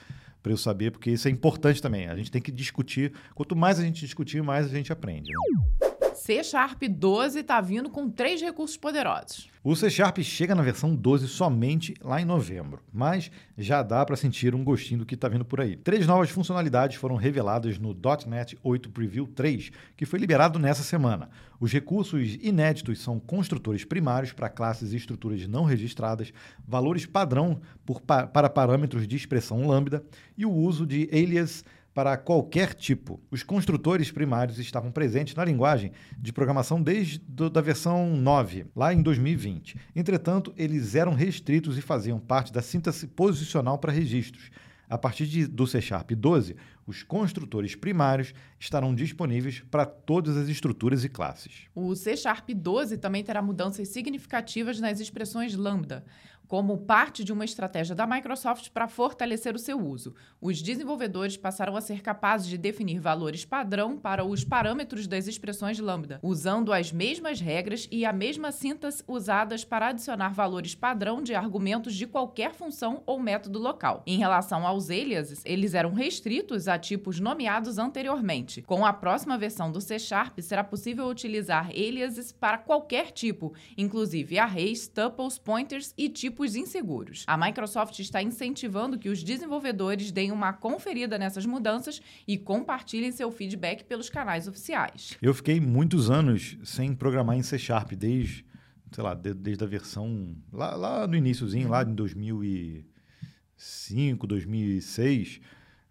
[0.42, 2.08] para eu saber, porque isso é importante também.
[2.08, 3.14] A gente tem que discutir.
[3.34, 5.32] Quanto mais a gente discutir, mais a gente aprende.
[5.32, 5.91] Né?
[6.22, 9.50] C Sharp 12 está vindo com três recursos poderosos.
[9.64, 14.16] O C Sharp chega na versão 12 somente lá em novembro, mas já dá para
[14.16, 15.76] sentir um gostinho do que está vindo por aí.
[15.76, 21.28] Três novas funcionalidades foram reveladas no .NET 8 Preview 3, que foi liberado nessa semana.
[21.60, 26.32] Os recursos inéditos são construtores primários para classes e estruturas não registradas,
[26.68, 30.04] valores padrão por, para parâmetros de expressão lambda
[30.38, 33.20] e o uso de alias para qualquer tipo.
[33.30, 37.22] Os construtores primários estavam presentes na linguagem de programação desde
[37.54, 39.78] a versão 9, lá em 2020.
[39.96, 44.50] Entretanto, eles eram restritos e faziam parte da síntese posicional para registros.
[44.92, 46.54] A partir de, do C Sharp 12,
[46.86, 51.68] os construtores primários estarão disponíveis para todas as estruturas e classes.
[51.74, 56.04] O C Sharp 12 também terá mudanças significativas nas expressões lambda
[56.52, 60.14] como parte de uma estratégia da Microsoft para fortalecer o seu uso.
[60.42, 65.80] Os desenvolvedores passaram a ser capazes de definir valores padrão para os parâmetros das expressões
[65.80, 71.34] lambda, usando as mesmas regras e a mesma síntese usadas para adicionar valores padrão de
[71.34, 74.04] argumentos de qualquer função ou método local.
[74.06, 78.62] Em relação aos aliases, eles eram restritos a tipos nomeados anteriormente.
[78.64, 84.38] Com a próxima versão do C Sharp, será possível utilizar aliases para qualquer tipo, inclusive
[84.38, 87.24] arrays, tuples, pointers e tipos tipos inseguros.
[87.28, 93.30] A Microsoft está incentivando que os desenvolvedores deem uma conferida nessas mudanças e compartilhem seu
[93.32, 95.18] feedback pelos canais oficiais.
[95.22, 98.46] Eu fiquei muitos anos sem programar em C Sharp, desde,
[98.92, 105.40] sei lá, desde a versão lá, lá no iníciozinho, lá em 2005, 2006.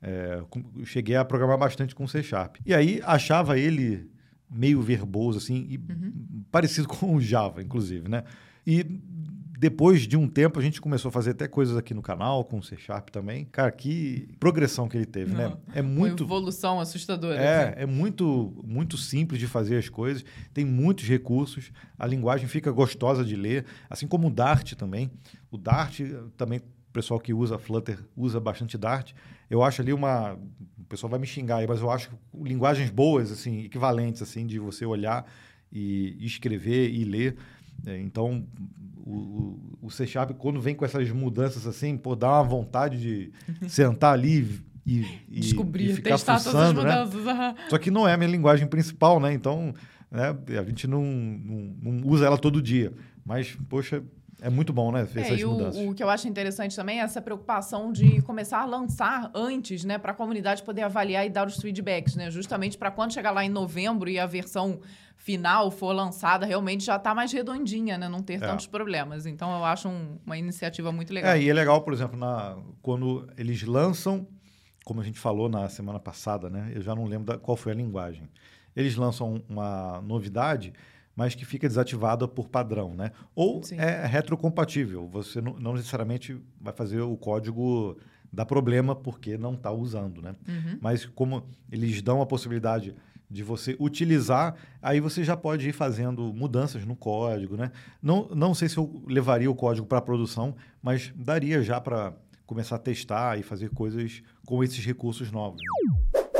[0.02, 0.42] É,
[0.84, 2.56] cheguei a programar bastante com C Sharp.
[2.66, 4.10] E aí achava ele
[4.50, 6.44] meio verboso, assim, e uhum.
[6.50, 8.24] parecido com o Java, inclusive, né?
[8.66, 8.84] E
[9.60, 12.60] depois de um tempo, a gente começou a fazer até coisas aqui no canal, com
[12.60, 13.44] o C Sharp também.
[13.52, 15.48] Cara, que progressão que ele teve, né?
[15.48, 15.56] Não, né?
[15.74, 16.24] É muito.
[16.24, 17.38] Uma evolução assustadora.
[17.38, 22.72] É, é muito, muito simples de fazer as coisas, tem muitos recursos, a linguagem fica
[22.72, 25.10] gostosa de ler, assim como o Dart também.
[25.50, 26.00] O Dart
[26.38, 29.12] também o pessoal que usa Flutter usa bastante Dart.
[29.50, 30.38] Eu acho ali uma.
[30.78, 34.58] O pessoal vai me xingar aí, mas eu acho linguagens boas, assim, equivalentes, assim, de
[34.58, 35.30] você olhar
[35.70, 37.36] e escrever e ler.
[37.86, 38.46] É, então,
[38.96, 43.32] o, o, C Sharp, quando vem com essas mudanças assim, pô, dá uma vontade de
[43.68, 47.24] sentar ali e, e descobrir, e ficar testar fuçando, todas as mudanças.
[47.24, 47.54] Né?
[47.68, 49.32] Só que não é a minha linguagem principal, né?
[49.32, 49.74] Então,
[50.10, 52.92] né, a gente não, não, não usa ela todo dia.
[53.24, 54.02] Mas, poxa,
[54.42, 55.06] é muito bom, né?
[55.14, 55.80] É, essas mudanças.
[55.80, 59.84] O, o, que eu acho interessante também é essa preocupação de começar a lançar antes,
[59.84, 59.98] né?
[59.98, 62.30] Para a comunidade poder avaliar e dar os feedbacks, né?
[62.30, 64.80] Justamente para quando chegar lá em novembro e a versão
[65.16, 68.08] final for lançada, realmente já está mais redondinha, né?
[68.08, 68.38] Não ter é.
[68.38, 69.26] tantos problemas.
[69.26, 71.32] Então, eu acho um, uma iniciativa muito legal.
[71.32, 74.26] É, e é legal, por exemplo, na, quando eles lançam,
[74.84, 76.72] como a gente falou na semana passada, né?
[76.74, 78.28] Eu já não lembro da, qual foi a linguagem.
[78.74, 80.72] Eles lançam uma novidade
[81.14, 83.12] mas que fica desativada por padrão, né?
[83.34, 83.78] Ou Sim.
[83.78, 85.06] é retrocompatível.
[85.08, 87.96] Você não, não, necessariamente vai fazer o código
[88.32, 90.34] dar problema porque não está usando, né?
[90.48, 90.78] Uhum.
[90.80, 92.94] Mas como eles dão a possibilidade
[93.30, 97.70] de você utilizar, aí você já pode ir fazendo mudanças no código, né?
[98.02, 102.12] Não, não sei se eu levaria o código para produção, mas daria já para
[102.44, 105.60] começar a testar e fazer coisas com esses recursos novos.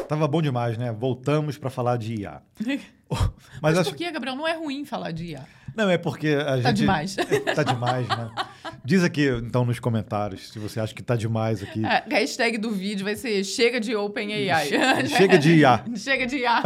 [0.09, 0.91] Tava bom demais, né?
[0.91, 2.43] Voltamos para falar de IA.
[3.61, 4.37] Mas, Mas por que, Gabriel?
[4.37, 5.45] Não é ruim falar de IA.
[5.77, 6.65] Não, é porque a tá gente...
[6.65, 7.17] Tá demais.
[7.55, 8.31] tá demais, né?
[8.85, 11.85] Diz aqui, então, nos comentários, se você acha que tá demais aqui.
[11.85, 14.69] É, a hashtag do vídeo vai ser chega de OpenAI.
[15.07, 15.85] Chega de IA.
[15.97, 16.63] chega de IA.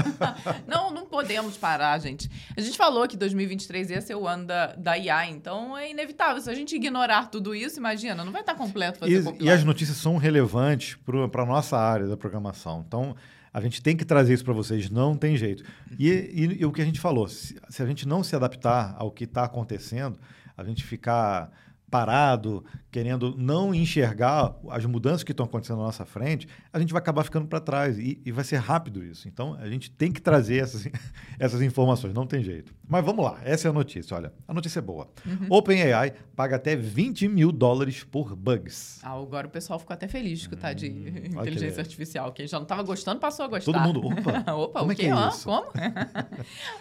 [0.66, 2.30] não, não podemos parar, gente.
[2.56, 6.40] A gente falou que 2023 ia ser o ano da, da IA, então é inevitável.
[6.40, 9.64] Se a gente ignorar tudo isso, imagina, não vai estar completo fazer e, e as
[9.64, 10.96] notícias são relevantes
[11.30, 12.84] para a nossa área da programação.
[12.86, 13.14] Então,
[13.54, 15.62] a gente tem que trazer isso para vocês, não tem jeito.
[15.96, 18.96] E, e, e, o que a gente falou, se, se a gente não se adaptar
[18.98, 20.18] ao que está acontecendo,
[20.56, 21.52] a gente ficar
[21.90, 27.00] parado, querendo não enxergar as mudanças que estão acontecendo na nossa frente, a gente vai
[27.00, 29.28] acabar ficando para trás e, e, vai ser rápido isso.
[29.28, 30.88] Então, a gente tem que trazer essas,
[31.38, 32.74] essas informações, não tem jeito.
[32.86, 34.16] Mas vamos lá, essa é a notícia.
[34.16, 35.08] Olha, a notícia é boa.
[35.24, 35.46] Uhum.
[35.50, 39.00] OpenAI paga até 20 mil dólares por bugs.
[39.02, 42.32] Ah, agora o pessoal ficou até feliz de escutar hum, de inteligência artificial.
[42.32, 43.72] Quem já não estava gostando passou a gostar.
[43.72, 45.44] Todo mundo, opa, opa como o é que é isso?
[45.44, 45.66] Como?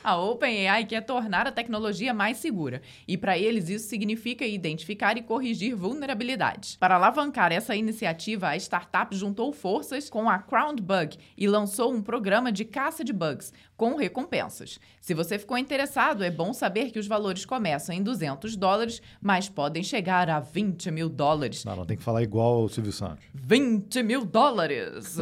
[0.03, 2.81] a OpenAI quer tornar a tecnologia mais segura.
[3.07, 6.77] E para eles isso significa identificar identificar e corrigir vulnerabilidades.
[6.77, 12.51] Para alavancar essa iniciativa, a startup juntou forças com a Crownbug e lançou um programa
[12.51, 14.79] de caça de bugs, com recompensas.
[15.01, 19.49] Se você ficou interessado, é bom saber que os valores começam em 200 dólares, mas
[19.49, 21.65] podem chegar a 20 mil dólares.
[21.65, 23.25] Não, não tem que falar igual o Silvio Santos.
[23.33, 25.17] 20 mil dólares!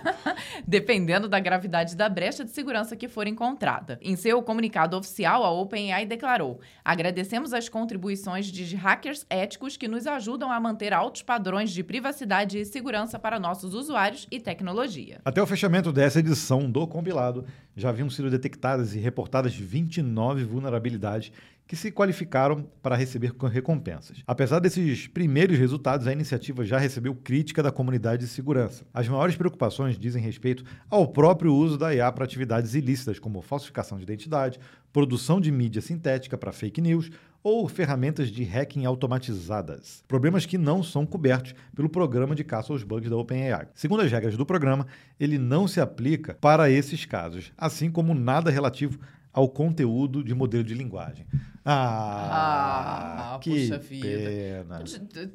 [0.66, 3.98] Dependendo da gravidade da brecha de segurança que for encontrada.
[4.02, 10.06] Em seu comunicado oficial, a OpenAI declarou: agradecemos as contribuições de hackers éticos que nos
[10.06, 15.20] ajudam a manter altos padrões de privacidade e segurança para nossos usuários e tecnologia.
[15.24, 17.44] Até o fechamento dessa edição do compilado,
[17.76, 21.30] já haviam sido detectadas e reportadas 29 vulnerabilidades
[21.66, 24.22] que se qualificaram para receber recompensas.
[24.26, 28.86] Apesar desses primeiros resultados, a iniciativa já recebeu crítica da comunidade de segurança.
[28.94, 33.98] As maiores preocupações dizem respeito ao próprio uso da IA para atividades ilícitas, como falsificação
[33.98, 34.60] de identidade,
[34.92, 37.10] produção de mídia sintética para fake news
[37.48, 42.82] ou ferramentas de hacking automatizadas, problemas que não são cobertos pelo programa de caça aos
[42.82, 43.68] bugs da OpenAI.
[43.72, 44.84] Segundo as regras do programa,
[45.20, 48.98] ele não se aplica para esses casos, assim como nada relativo
[49.32, 51.24] ao conteúdo de modelo de linguagem.
[51.64, 54.08] Ah, Ah, que puxa vida.
[54.08, 54.84] pena.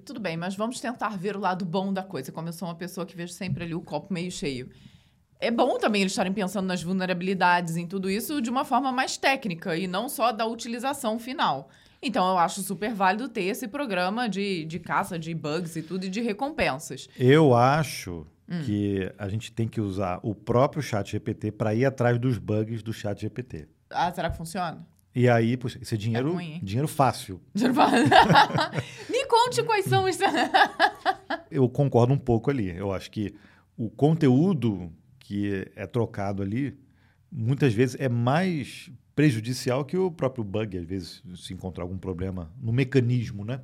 [0.04, 2.30] Tudo bem, mas vamos tentar ver o lado bom da coisa.
[2.30, 4.69] Como eu sou uma pessoa que vejo sempre ali o copo meio cheio.
[5.39, 9.15] É bom também eles estarem pensando nas vulnerabilidades, em tudo isso, de uma forma mais
[9.15, 11.69] técnica e não só da utilização final.
[12.01, 16.05] Então, eu acho super válido ter esse programa de, de caça de bugs e tudo
[16.05, 17.07] e de recompensas.
[17.17, 18.63] Eu acho Hum.
[18.65, 22.83] que a gente tem que usar o próprio chat GPT para ir atrás dos bugs
[22.83, 23.69] do chat GPT.
[23.89, 24.85] Ah, será que funciona?
[25.15, 26.59] E aí, puxa, isso é dinheiro, ruim, hein?
[26.61, 27.39] dinheiro fácil.
[29.09, 30.17] Me conte quais são os.
[31.49, 32.69] Eu concordo um pouco ali.
[32.75, 33.33] Eu acho que
[33.77, 36.77] o conteúdo que é trocado ali,
[37.32, 42.52] muitas vezes é mais prejudicial que o próprio bug, às vezes, se encontrar algum problema
[42.62, 43.60] no mecanismo, né?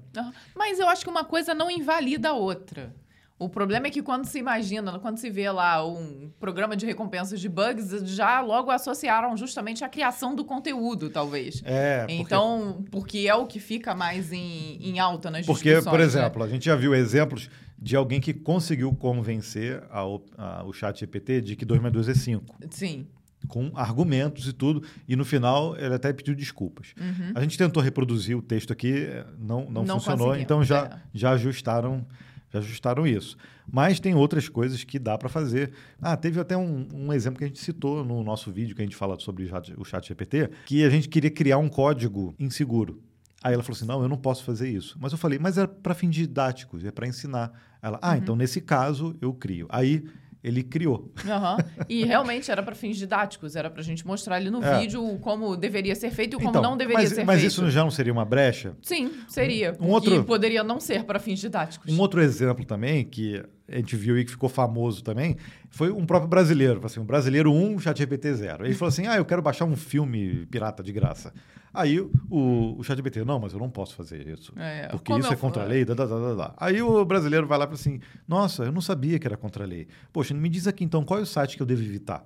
[0.55, 2.93] Mas eu acho que uma coisa não invalida a outra.
[3.39, 7.39] O problema é que quando se imagina, quando se vê lá um programa de recompensas
[7.39, 11.61] de bugs, já logo associaram justamente a criação do conteúdo, talvez.
[11.63, 15.91] É, porque, Então, porque é o que fica mais em, em alta nas porque discussões.
[15.91, 16.05] por né?
[16.05, 20.73] exemplo, a gente já viu exemplos de alguém que conseguiu convencer a o- a- o
[20.73, 22.55] chat GPT de que 2 mais 2 é 5.
[22.71, 23.05] Sim.
[23.47, 26.93] Com argumentos e tudo, e no final ele até pediu desculpas.
[26.99, 27.31] Uhum.
[27.35, 29.07] A gente tentou reproduzir o texto aqui,
[29.39, 31.01] não, não, Não funcionou, então já, é.
[31.13, 32.05] já ajustaram
[32.49, 33.37] já ajustaram isso.
[33.69, 35.73] Mas tem outras coisas que dá para fazer.
[36.01, 38.85] Ah, teve até um, um exemplo que a gente citou no nosso vídeo que a
[38.85, 42.33] gente fala sobre o chat, o chat GPT, que a gente queria criar um código
[42.39, 43.01] inseguro.
[43.43, 44.97] Aí ela falou assim: não, eu não posso fazer isso.
[44.99, 47.51] Mas eu falei, mas é para fins didáticos, é para ensinar.
[47.81, 48.17] Ela, ah, Uhum.
[48.17, 49.67] então nesse caso eu crio.
[49.69, 50.05] Aí
[50.43, 51.11] ele criou.
[51.27, 51.57] Aham.
[51.89, 54.79] E realmente era para fins didáticos, era pra gente mostrar ali no É.
[54.79, 57.51] vídeo como deveria ser feito e como Então, não deveria mas, ser mas feito.
[57.51, 58.75] isso já não seria uma brecha?
[58.81, 59.71] Sim, seria.
[59.71, 61.91] Um porque outro- poderia não ser para fins didáticos.
[61.91, 65.35] Um outro exemplo também, que a gente viu aí que ficou famoso também,
[65.69, 66.79] foi um próprio brasileiro.
[66.85, 68.65] Assim, um brasileiro 1, ChatGPT 0.
[68.65, 71.33] Ele falou assim: ah, eu quero baixar um filme pirata de graça.
[71.79, 74.51] Aí o, o ChatGPT, não, mas eu não posso fazer isso.
[74.57, 75.85] É, Porque como isso é contra a fa- lei.
[75.85, 76.53] Dá, dá, dá, dá.
[76.57, 79.63] Aí o brasileiro vai lá e fala assim: Nossa, eu não sabia que era contra
[79.63, 79.87] a lei.
[80.11, 82.25] Poxa, me diz aqui então qual é o site que eu devo evitar.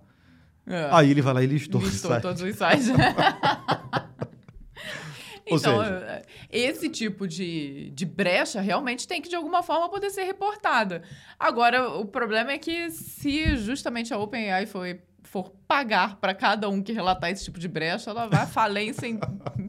[0.65, 0.87] É.
[0.91, 2.21] Aí ele vai lá e listou, os Listou sites.
[2.21, 2.87] todos os sites.
[5.45, 10.09] Então, seja- é, esse tipo de, de brecha realmente tem que, de alguma forma, poder
[10.09, 11.01] ser reportada.
[11.37, 16.83] Agora, o problema é que se justamente a OpenAI foi, for pagar para cada um
[16.83, 19.17] que relatar esse tipo de brecha, ela vai à falência em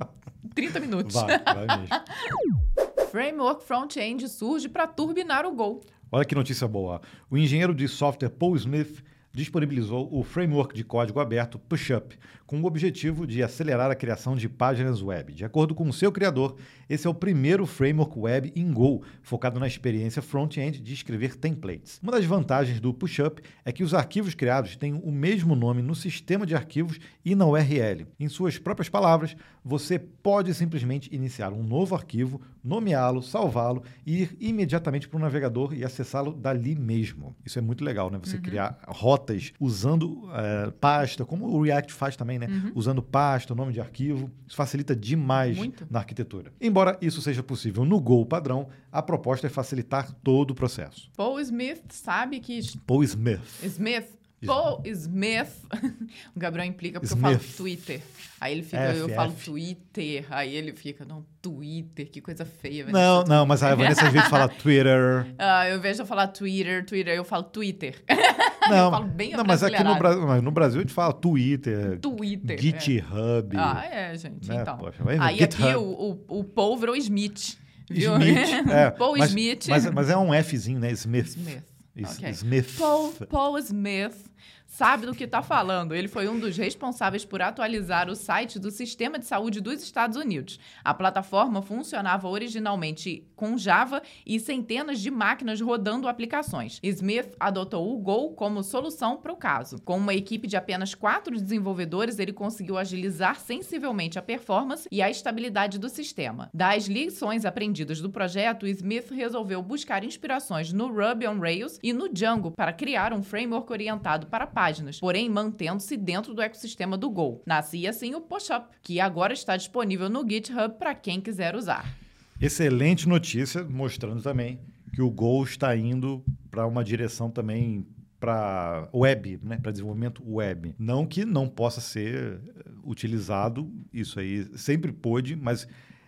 [0.57, 1.15] 30 minutos.
[1.15, 3.07] Vai, vai mesmo.
[3.13, 5.81] Framework Front-End surge para turbinar o Go.
[6.11, 7.01] Olha que notícia boa.
[7.31, 12.19] O engenheiro de software Paul Smith disponibilizou o framework de código aberto PushUp,
[12.53, 15.33] com o objetivo de acelerar a criação de páginas web.
[15.33, 16.55] De acordo com o seu criador,
[16.87, 21.99] esse é o primeiro framework web em Go, focado na experiência front-end de escrever templates.
[22.03, 25.95] Uma das vantagens do PushUp é que os arquivos criados têm o mesmo nome no
[25.95, 28.07] sistema de arquivos e na URL.
[28.21, 29.35] Em suas próprias palavras,
[29.65, 35.73] você pode simplesmente iniciar um novo arquivo, nomeá-lo, salvá-lo e ir imediatamente para o navegador
[35.73, 37.35] e acessá-lo dali mesmo.
[37.47, 38.19] Isso é muito legal, né?
[38.23, 42.73] Você criar rotas usando eh, pasta, como o React faz também, né?
[42.75, 44.31] Usando pasta, nome de arquivo.
[44.47, 45.87] Isso facilita demais Muito.
[45.91, 46.53] na arquitetura.
[46.61, 51.11] Embora isso seja possível no Go padrão, a proposta é facilitar todo o processo.
[51.17, 53.41] Paul Smith sabe que Paul Smith.
[53.63, 54.22] Smith.
[54.47, 55.49] Paul Smith.
[56.35, 57.57] o Gabriel implica porque eu falo Smith.
[57.57, 58.03] Twitter.
[58.41, 59.45] Aí ele fica, eu F, falo F.
[59.45, 60.27] Twitter.
[60.31, 62.85] Aí ele fica, não, Twitter, que coisa feia.
[62.87, 63.05] Vanessa.
[63.05, 65.27] Não, não, mas a Vanessa às vezes fala Twitter.
[65.39, 68.03] Ah, eu vejo eu falar Twitter, Twitter, eu falo Twitter.
[68.71, 69.97] Não, falo bem não mas aqui no.
[69.97, 72.57] Bra no Brasil a gente fala Twitter, Twitter.
[72.57, 72.63] é.
[72.63, 73.57] GitHub.
[73.57, 74.49] Ah, é, gente.
[74.49, 74.59] né?
[74.63, 74.79] Então.
[74.79, 75.69] Poxa, vai Aí GitHub.
[75.69, 75.83] aqui o,
[76.29, 77.59] o, o Paul virou Smith.
[77.91, 78.17] Viu?
[78.17, 78.71] Smith.
[78.71, 79.67] É, Paul mas, Smith.
[79.69, 80.93] Mas, mas é um Fzinho, né?
[80.93, 81.27] Smith.
[81.27, 81.63] Smith.
[81.95, 82.33] Is- Ok.
[82.35, 82.79] Smith.
[82.79, 84.29] Paul, Paul Smith
[84.73, 85.95] sabe do que está falando.
[85.95, 90.17] Ele foi um dos responsáveis por atualizar o site do Sistema de Saúde dos Estados
[90.17, 90.59] Unidos.
[90.83, 96.81] A plataforma funcionava originalmente com Java e centenas de máquinas rodando aplicações.
[96.83, 99.77] Smith adotou o Go como solução para o caso.
[99.83, 105.11] Com uma equipe de apenas quatro desenvolvedores, ele conseguiu agilizar sensivelmente a performance e a
[105.11, 106.49] estabilidade do sistema.
[106.55, 112.09] Das lições aprendidas do projeto, Smith resolveu buscar inspirações no Ruby on Rails e no
[112.09, 117.43] Django para criar um framework orientado para páginas, porém mantendo-se dentro do ecossistema do Go.
[117.45, 121.97] Nascia assim o PushUp, que agora está disponível no GitHub para quem quiser usar.
[122.41, 124.61] Excelente notícia, mostrando também
[124.93, 127.85] que o Go está indo para uma direção também
[128.21, 129.59] para web, né?
[129.61, 130.77] para desenvolvimento web.
[130.79, 135.67] Não que não possa ser eh, utilizado, isso aí sempre pôde, mas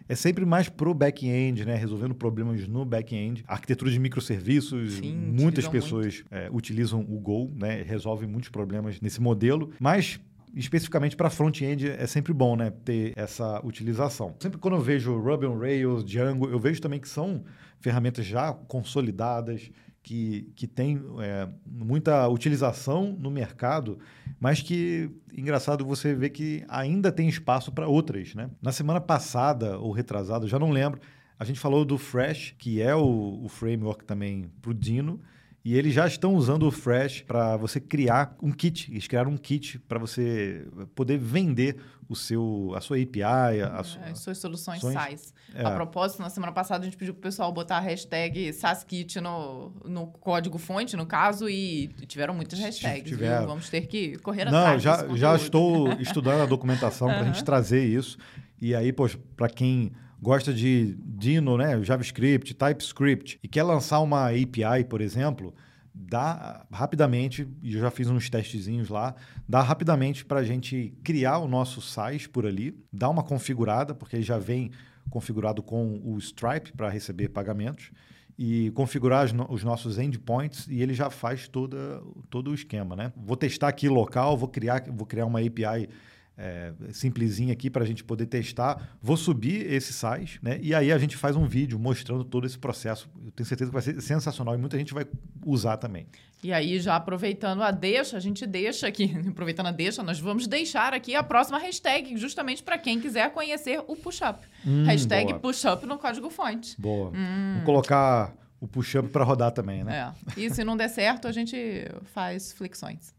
[0.09, 1.77] é sempre mais pro back-end, né?
[1.77, 3.45] Resolvendo problemas no back-end.
[3.47, 7.83] Arquitetura de microserviços, Sim, muitas pessoas é, utilizam o Go, né?
[7.83, 9.71] Resolvem muitos problemas nesse modelo.
[9.81, 10.21] Mas
[10.55, 14.35] especificamente para front-end é sempre bom, né, ter essa utilização.
[14.39, 17.43] Sempre quando eu vejo Ruby on Rails, Django, eu vejo também que são
[17.81, 19.71] ferramentas já consolidadas,
[20.03, 23.99] que, que têm é, muita utilização no mercado,
[24.41, 28.51] mas que, engraçado, você vê que ainda tem espaço para outras, né?
[28.61, 31.01] Na semana passada, ou retrasada, já não lembro,
[31.39, 35.21] a gente falou do Fresh, que é o, o framework também para o Dino,
[35.65, 38.91] e eles já estão usando o Fresh para você criar um kit.
[38.91, 44.19] Eles criaram um kit para você poder vender o seu, a sua API, a, As
[44.19, 45.33] suas soluções SaaS.
[45.55, 45.65] É.
[45.65, 49.73] A propósito, na semana passada a gente pediu pro pessoal botar a hashtag SaaSKit no,
[49.87, 53.09] no código-fonte, no caso, e tiveram muitas hashtags.
[53.09, 53.47] Tiveram.
[53.47, 55.45] Vamos ter que correr Não, atrás já, desse já conteúdo.
[55.45, 58.19] estou estudando a documentação para a gente trazer isso.
[58.61, 59.93] E aí, poxa, para quem
[60.25, 65.55] gosta de Dino, né, JavaScript, TypeScript, e quer lançar uma API, por exemplo,
[65.95, 69.15] dá rapidamente, e eu já fiz uns testezinhos lá,
[69.47, 74.23] dá rapidamente para a gente criar o nosso size por ali, dar uma configurada, porque
[74.23, 74.71] já vem
[75.11, 77.91] configurado com o Stripe para receber pagamentos,
[78.39, 83.13] e configurar os nossos endpoints e ele já faz toda, todo o esquema, né?
[83.15, 85.89] Vou testar aqui local, vou criar, vou criar uma API
[86.37, 88.97] é, simplesinha aqui para a gente poder testar.
[89.01, 90.59] Vou subir esse size, né?
[90.61, 93.09] E aí a gente faz um vídeo mostrando todo esse processo.
[93.25, 95.07] Eu tenho certeza que vai ser sensacional e muita gente vai
[95.45, 96.07] usar também.
[96.43, 100.47] E aí, já aproveitando a deixa, a gente deixa aqui, aproveitando a deixa, nós vamos
[100.47, 104.41] deixar aqui a próxima hashtag, justamente para quem quiser conhecer o Pushup.
[104.67, 105.35] Hum, hashtag.
[105.39, 106.79] Pushup no código-fonte.
[106.79, 107.11] Boa.
[107.11, 110.15] Vou colocar o push-up para rodar também, né?
[110.37, 110.41] É.
[110.41, 113.15] E se não der certo, a gente faz flexões.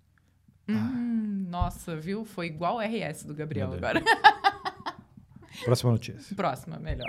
[0.67, 0.73] Ah.
[0.73, 2.25] Hum, nossa, viu?
[2.25, 4.01] Foi igual o RS do Gabriel agora.
[5.63, 6.35] Próxima notícia.
[6.35, 7.07] Próxima, melhor.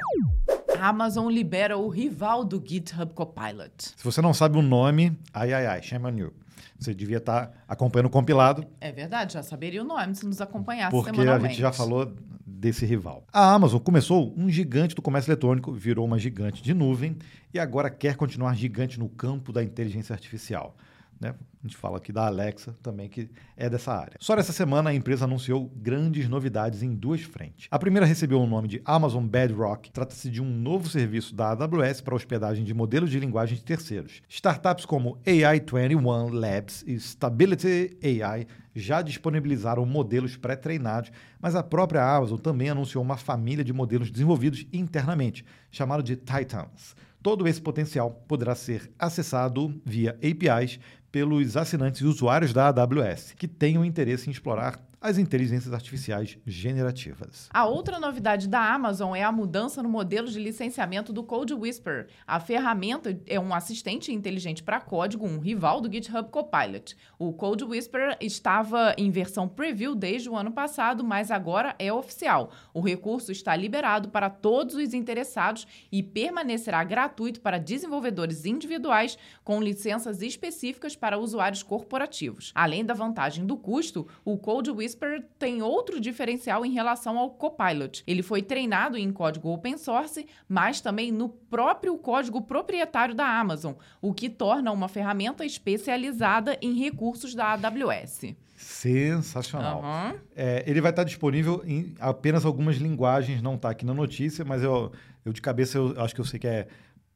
[0.78, 3.72] A Amazon libera o rival do GitHub Copilot.
[3.96, 6.32] Se você não sabe o nome, ai, ai, ai, shame on you.
[6.78, 10.90] Você devia estar acompanhando o compilado, É verdade, já saberia o nome se nos acompanhasse
[10.90, 12.14] porque a gente já falou
[12.44, 13.24] desse rival.
[13.32, 17.16] A Amazon começou um gigante do comércio eletrônico, virou uma gigante de nuvem
[17.52, 20.76] e agora quer continuar gigante no campo da inteligência artificial.
[21.20, 21.35] Né?
[21.62, 24.16] A gente fala aqui da Alexa também, que é dessa área.
[24.20, 27.66] Só nessa semana a empresa anunciou grandes novidades em duas frentes.
[27.70, 29.90] A primeira recebeu o nome de Amazon Bedrock.
[29.90, 34.22] Trata-se de um novo serviço da AWS para hospedagem de modelos de linguagem de terceiros.
[34.29, 42.38] Startups como AI21 Labs e Stability AI já disponibilizaram modelos pré-treinados, mas a própria Amazon
[42.38, 46.94] também anunciou uma família de modelos desenvolvidos internamente, chamado de Titans.
[47.26, 50.79] Todo esse potencial poderá ser acessado via APIs
[51.16, 57.48] pelos assinantes e usuários da AWS, que tenham interesse em explorar as inteligências artificiais generativas.
[57.52, 62.08] A outra novidade da Amazon é a mudança no modelo de licenciamento do Code Whisper.
[62.26, 66.96] A ferramenta é um assistente inteligente para código, um rival do GitHub Copilot.
[67.20, 72.50] O Code Whisper estava em versão preview desde o ano passado, mas agora é oficial.
[72.74, 79.62] O recurso está liberado para todos os interessados e permanecerá gratuito para desenvolvedores individuais com
[79.62, 82.50] licenças específicas para usuários corporativos.
[82.56, 88.02] Além da vantagem do custo, o Code Whisper tem outro diferencial em relação ao Copilot.
[88.06, 93.74] Ele foi treinado em código open source, mas também no próprio código proprietário da Amazon,
[94.00, 98.35] o que torna uma ferramenta especializada em recursos da AWS.
[98.56, 99.80] Sensacional.
[99.80, 100.14] Aham.
[100.35, 104.62] É, ele vai estar disponível em apenas algumas linguagens, não está aqui na notícia, mas
[104.62, 104.92] eu,
[105.24, 106.66] eu de cabeça eu acho que eu sei que é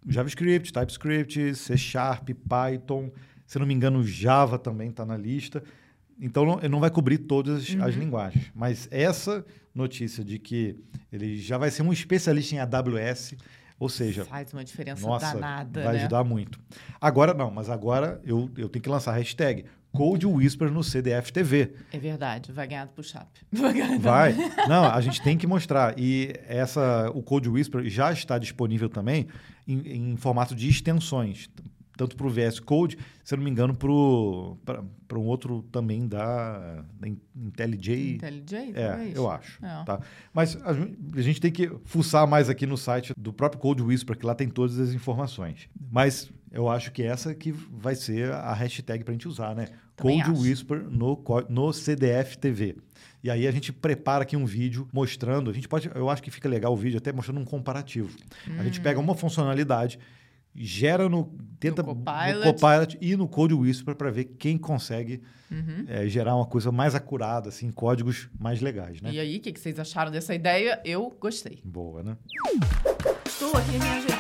[0.07, 3.11] JavaScript, TypeScript, C Sharp, Python,
[3.47, 5.63] se não me engano, Java também está na lista.
[6.21, 8.51] Então não, não vai cobrir todas as- as linguagens.
[8.55, 10.77] Mas essa notícia de que
[11.13, 13.35] ele já vai ser um especialista em AWS,
[13.79, 15.99] ou seja, Faz uma diferença nossa, danada, vai né?
[16.01, 16.61] ajudar muito.
[17.01, 21.33] Agora não, mas agora eu, eu tenho que lançar a hashtag Code Whisper no CDF
[21.33, 21.73] TV.
[21.93, 23.27] É verdade, vai ganhar do push-up.
[23.51, 24.35] Vai ganhar- Vai.
[24.69, 25.99] Não, a gente tem que mostrar.
[25.99, 29.27] E essa, o Code Whisper já está disponível também
[29.67, 31.49] em, em formato de extensões.
[32.01, 36.83] Tanto para o VS Code, se eu não me engano, para um outro também da,
[36.99, 38.15] da IntelliJ.
[38.15, 39.63] IntelliJ, É, eu acho.
[39.63, 39.85] É.
[39.85, 40.01] Tá?
[40.33, 44.17] Mas a, a gente tem que fuçar mais aqui no site do próprio Code Whisper,
[44.17, 45.69] que lá tem todas as informações.
[45.93, 49.67] Mas eu acho que essa que vai ser a hashtag para a gente usar, né?
[49.95, 50.41] Também Code acho.
[50.43, 52.77] Whisper no, no CDF TV.
[53.23, 55.51] E aí a gente prepara aqui um vídeo mostrando.
[55.51, 58.17] A gente pode, eu acho que fica legal o vídeo até mostrando um comparativo.
[58.47, 58.65] A Hum.
[58.65, 59.99] gente pega uma funcionalidade
[60.55, 62.45] gera no tenta No no Copilot.
[62.53, 65.85] Copilot e no Code Whisperer para ver quem consegue Uhum.
[65.89, 69.11] é, gerar uma coisa mais acurada, assim, códigos mais legais, né?
[69.13, 70.81] E aí, o que, que vocês acharam dessa ideia?
[70.85, 71.61] Eu gostei.
[71.65, 72.17] Boa, né?
[73.27, 74.20] Estou aqui me ajeitando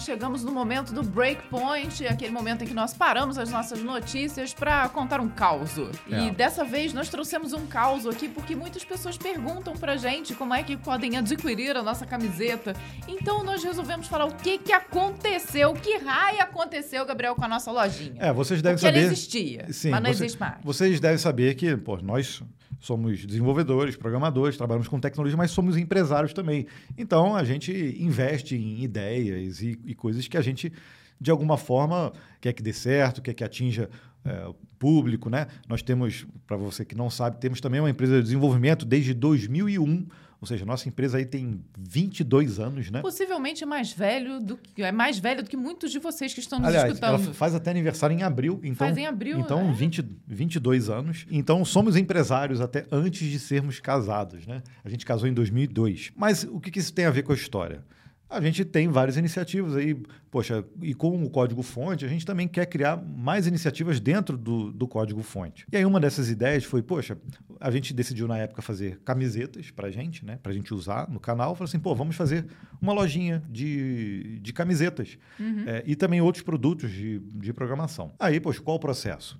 [0.00, 4.88] chegamos no momento do breakpoint, aquele momento em que nós paramos as nossas notícias para
[4.88, 5.70] contar um caos.
[6.06, 6.30] E É.
[6.30, 10.62] dessa vez nós trouxemos um caos aqui porque muitas pessoas perguntam pra gente como é
[10.62, 12.74] que podem adquirir a nossa camiseta.
[13.06, 17.70] Então nós resolvemos falar o que que aconteceu, que raio aconteceu, Gabriel, com a nossa
[17.70, 18.14] lojinha.
[18.18, 19.06] É, vocês devem porque ela saber.
[19.12, 20.54] existia, Sim, mas não existe mais.
[20.62, 22.42] Vocês devem saber que, pô, nós
[22.80, 26.66] somos desenvolvedores, programadores, trabalhamos com tecnologia, mas somos empresários também.
[26.96, 27.70] Então, a gente
[28.00, 30.72] investe em ideias e, e coisas que a gente,
[31.20, 33.88] de alguma forma, quer que dê certo, quer que atinja
[34.24, 35.46] é, público, né?
[35.68, 40.06] Nós temos, para você que não sabe, temos também uma empresa de desenvolvimento desde 2001,
[40.40, 43.02] ou seja, nossa empresa aí tem 22 anos, né?
[43.02, 46.58] Possivelmente mais velho do que é mais velho do que muitos de vocês que estão
[46.58, 47.34] nos Aliás, ela escutando.
[47.34, 48.58] faz até aniversário em abril.
[48.62, 49.72] Então, Faz em abril, Então, né?
[49.74, 51.26] 20, 22 anos.
[51.30, 54.62] Então, somos empresários até antes de sermos casados, né?
[54.82, 56.12] A gente casou em 2002.
[56.16, 57.84] Mas o que, que isso tem a ver com a história?
[58.30, 60.00] A gente tem várias iniciativas aí,
[60.30, 64.86] poxa, e com o código-fonte, a gente também quer criar mais iniciativas dentro do, do
[64.86, 65.66] código-fonte.
[65.72, 67.18] E aí, uma dessas ideias foi, poxa,
[67.58, 71.56] a gente decidiu na época fazer camisetas pra gente, né, pra gente usar no canal.
[71.56, 72.46] Falou assim, pô, vamos fazer
[72.80, 75.18] uma lojinha de, de camisetas
[75.66, 78.12] É, e também outros produtos de, de programação.
[78.18, 79.38] Aí, poxa, qual o processo?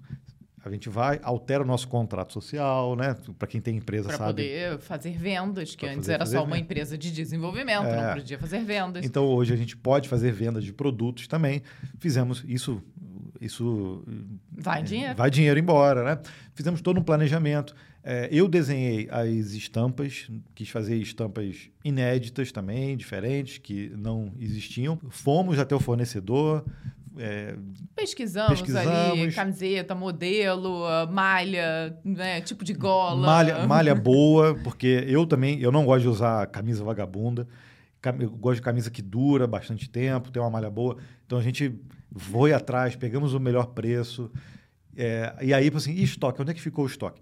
[0.63, 3.17] A gente vai, altera o nosso contrato social, né?
[3.39, 4.43] Para quem tem empresa Para sabe.
[4.43, 6.61] poder fazer vendas, que Pra antes fazer- era fazer só uma venda.
[6.65, 8.07] empresa de desenvolvimento, É.
[8.09, 9.05] não podia fazer vendas.
[9.05, 11.63] Então hoje a gente pode fazer vendas de produtos também.
[11.99, 12.83] Fizemos isso,
[13.41, 14.05] isso
[14.53, 15.15] Vai dinheiro.
[15.17, 16.21] vai dinheiro embora, né?
[16.55, 17.75] Fizemos todo um planejamento.
[18.03, 24.99] É, eu desenhei as estampas, quis fazer estampas inéditas também, diferentes, que não existiam.
[25.11, 26.65] Fomos até o fornecedor.
[27.21, 27.55] É,
[27.95, 29.35] Pesquisamos, ali, Pesquisamos.
[29.35, 33.27] camiseta, modelo, malha, né, tipo de gola.
[33.27, 37.47] Malha, malha boa, porque eu também, eu não gosto de usar camisa vagabunda.
[38.19, 40.97] Eu gosto de camisa que dura bastante tempo, tem uma malha boa.
[41.27, 41.79] Então a gente
[42.17, 44.31] foi atrás, pegamos o melhor preço.
[44.97, 46.41] é, e aí, assim, e estoque?
[46.41, 47.21] Onde é que ficou o estoque?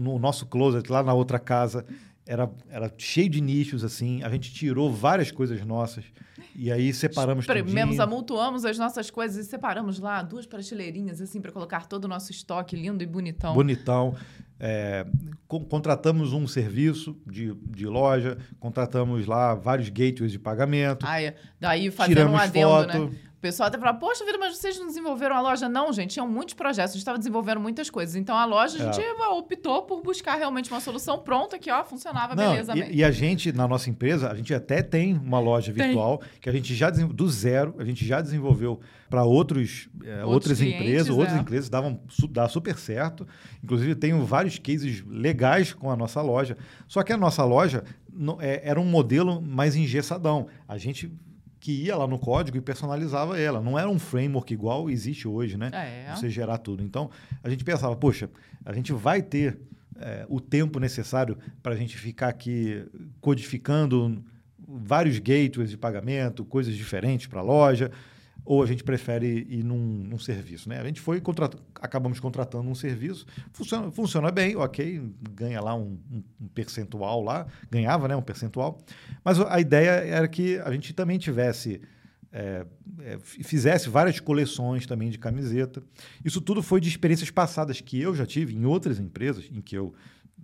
[0.00, 1.84] No nosso closet, lá na outra casa,
[2.28, 4.22] era, era cheio de nichos, assim.
[4.22, 6.04] A gente tirou várias coisas nossas.
[6.54, 7.46] E aí separamos
[7.96, 8.02] tudinho.
[8.04, 12.30] amultuamos as nossas coisas e separamos lá duas prateleirinhas, assim, para colocar todo o nosso
[12.30, 13.54] estoque lindo e bonitão.
[13.54, 14.14] bonitão.
[14.60, 15.06] É,
[15.46, 21.90] con- contratamos um serviço de, de loja, contratamos lá vários gateways de pagamento, Ai, daí
[21.92, 22.98] fazendo um adendo, foto.
[23.10, 23.10] né?
[23.38, 25.68] O pessoal até fala, poxa vida, mas vocês não desenvolveram a loja?
[25.68, 28.16] Não, gente, tinham muitos projetos, a gente estava desenvolvendo muitas coisas.
[28.16, 28.92] Então a loja, a É.
[28.92, 32.90] gente optou por buscar realmente uma solução pronta que, ó, funcionava Não, belezamente.
[32.90, 35.84] e, e a gente, na nossa empresa, a gente até tem uma loja Tem.
[35.86, 40.34] virtual que a gente já do zero, a gente já desenvolveu para outros, é, Outros
[40.34, 41.40] outras clientes, empresas, outras é.
[41.40, 43.24] empresas davam dá super certo.
[43.62, 46.56] Inclusive tenho vários cases legais com a nossa loja.
[46.88, 50.48] Só que a nossa loja não- é, era um modelo mais engessadão.
[50.66, 51.08] A gente
[51.60, 53.60] que ia lá no código e personalizava ela.
[53.60, 55.70] Não era um framework igual existe hoje, né?
[55.72, 56.14] É.
[56.14, 56.82] você gerar tudo.
[56.82, 57.10] Então,
[57.42, 58.30] a gente pensava, poxa,
[58.64, 59.58] a gente vai ter
[59.98, 62.84] é, o tempo necessário para a gente ficar aqui
[63.20, 64.24] codificando
[64.68, 67.90] vários gateways de pagamento, coisas diferentes para a loja,
[68.50, 70.80] ou a gente prefere ir num, num serviço, né?
[70.80, 71.54] A gente foi contrat...
[71.74, 78.08] acabamos contratando um serviço, funciona, funciona bem, ok, ganha lá um, um- percentual lá, ganhava,
[78.08, 78.78] né, um percentual,
[79.22, 81.82] mas a ideia era que a gente também tivesse
[82.32, 82.64] é,
[83.00, 85.82] é, fizesse várias coleções também de camiseta.
[86.24, 89.76] Isso tudo foi de experiências passadas que eu já tive em outras empresas em que
[89.76, 89.92] eu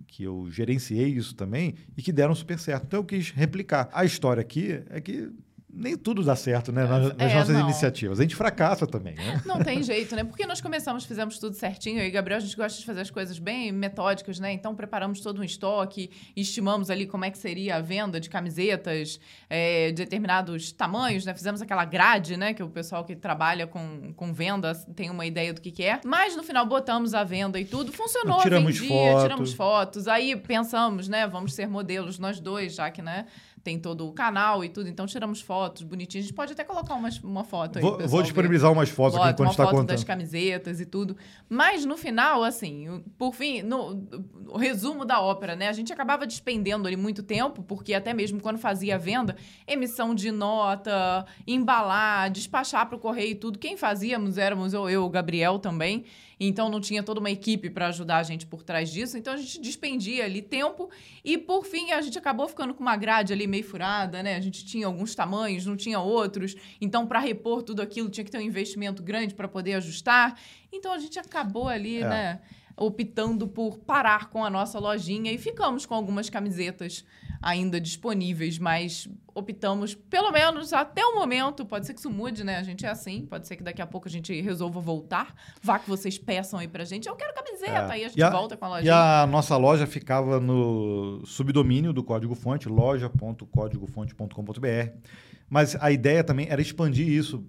[0.07, 2.83] que eu gerenciei isso também e que deram super certo.
[2.85, 3.89] Então eu quis replicar.
[3.93, 5.31] A história aqui é que
[5.75, 7.61] nem tudo dá certo, né, nas, nas É, nossas não.
[7.61, 8.19] iniciativas.
[8.19, 9.41] A gente fracassa também, né?
[9.45, 10.23] Não tem jeito, né?
[10.23, 11.99] Porque nós começamos, fizemos tudo certinho.
[11.99, 14.53] Eu e Gabriel, a gente gosta de fazer as coisas bem metódicas, né?
[14.53, 19.19] Então, preparamos todo um estoque, estimamos ali como é que seria a venda de camisetas
[19.49, 21.33] é, de determinados tamanhos, né?
[21.33, 22.53] Fizemos aquela grade, né?
[22.53, 25.99] Que o pessoal que trabalha com, com venda tem uma ideia do que, que é.
[26.05, 27.91] Mas, no final, botamos a venda e tudo.
[27.91, 29.21] Funcionou, Tiramos vendia, foto.
[29.23, 30.07] tiramos fotos.
[30.07, 31.27] Aí, pensamos, né?
[31.27, 33.25] Vamos ser modelos nós dois, já que, né?
[33.65, 34.87] Tem todo o canal e tudo.
[34.87, 36.25] Então, tiramos fotos bonitinhas.
[36.25, 38.23] A gente pode até colocar umas, uma foto aí, Vou, vou ver.
[38.25, 39.87] disponibilizar umas fotos aqui Bota enquanto uma está foto contando.
[39.87, 41.17] das camisetas e tudo.
[41.49, 44.05] Mas no final, assim, por fim, no
[44.49, 45.67] o resumo da ópera, né?
[45.67, 49.35] A gente acabava despendendo ali muito tempo, porque até mesmo quando fazia a venda,
[49.67, 53.57] emissão de nota, embalar, despachar para o correio e tudo.
[53.57, 56.05] Quem fazíamos éramos eu, eu, o Gabriel também.
[56.39, 59.17] Então não tinha toda uma equipe para ajudar a gente por trás disso.
[59.17, 60.89] Então a gente despendia ali tempo
[61.23, 64.35] e por fim a gente acabou ficando com uma grade ali meio furada, né?
[64.35, 66.55] A gente tinha alguns tamanhos, não tinha outros.
[66.81, 70.37] Então, para repor tudo aquilo, tinha que ter um investimento grande para poder ajustar.
[70.71, 72.07] Então, a gente acabou ali, É.
[72.09, 72.41] né?
[72.77, 77.05] Optando por parar com a nossa lojinha e ficamos com algumas camisetas
[77.41, 82.57] ainda disponíveis, mas optamos, pelo menos até o momento, pode ser que isso mude, né?
[82.57, 85.35] A gente é assim, pode ser que daqui a pouco a gente resolva voltar.
[85.61, 87.07] Vá que vocês peçam aí pra gente.
[87.09, 87.91] Eu quero camiseta, É.
[87.91, 89.21] aí a gente E a- volta com a E lojinha.
[89.23, 94.91] a nossa loja ficava no subdomínio do código fonte, loja.códigofonte.com.br.
[95.49, 97.45] Mas a ideia também era expandir isso,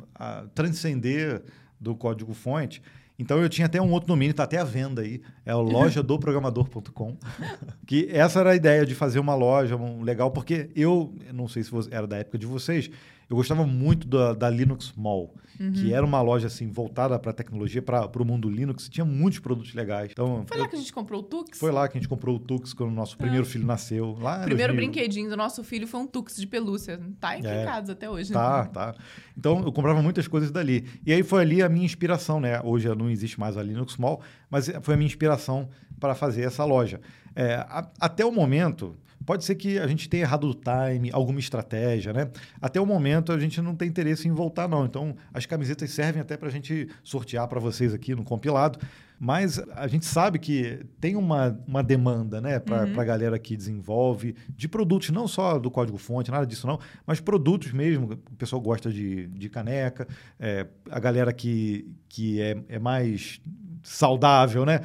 [0.54, 1.42] transcender
[1.80, 2.82] do código fonte.
[3.18, 7.16] Então eu tinha até um outro domínio, está até à venda aí, é o lojadoprogramador.com.
[7.86, 11.62] que essa era a ideia de fazer uma loja um, legal, porque eu, não sei
[11.62, 12.90] se era da época de vocês,
[13.28, 15.72] eu gostava muito da, da Linux Mall, Uhum.
[15.72, 19.72] que era uma loja assim voltada para tecnologia, para o mundo Linux, tinha muitos produtos
[19.72, 20.10] legais.
[20.12, 21.58] Então, Foi eu- lá que a gente comprou o Tux?
[21.58, 24.18] foi lá que a gente comprou o Tux quando o nosso primeiro filho nasceu.
[24.20, 24.76] Lá O em primeiro 2000.
[24.92, 27.00] brinquedinho do nosso filho foi um Tux de pelúcia.
[27.18, 27.62] Tá aqui É.
[27.62, 28.34] em casa até hoje.
[28.34, 28.94] Tá, tá.
[29.34, 30.84] Então eu comprava muitas coisas dali.
[31.06, 32.60] E aí foi ali a minha inspiração, né?
[32.62, 34.20] Hoje não existe mais a Linux Mall,
[34.50, 37.00] mas foi a minha inspiração para fazer essa loja.
[37.34, 38.94] É, a- até o momento,
[39.26, 42.30] pode ser que a gente tenha errado o time, alguma estratégia, né?
[42.62, 44.86] Até o momento a gente não tem interesse em voltar, não.
[44.86, 48.78] Então as camisetas servem até para a gente sortear para vocês aqui no compilado.
[49.18, 54.36] Mas a gente sabe que tem uma, uma demanda, né, para a galera que desenvolve
[54.54, 58.12] de produtos, não só do código-fonte, nada disso não, mas produtos mesmo.
[58.12, 60.06] O pessoal gosta de, de caneca,
[60.38, 63.40] é, a galera que, que é, é mais
[63.86, 64.80] saudável, né?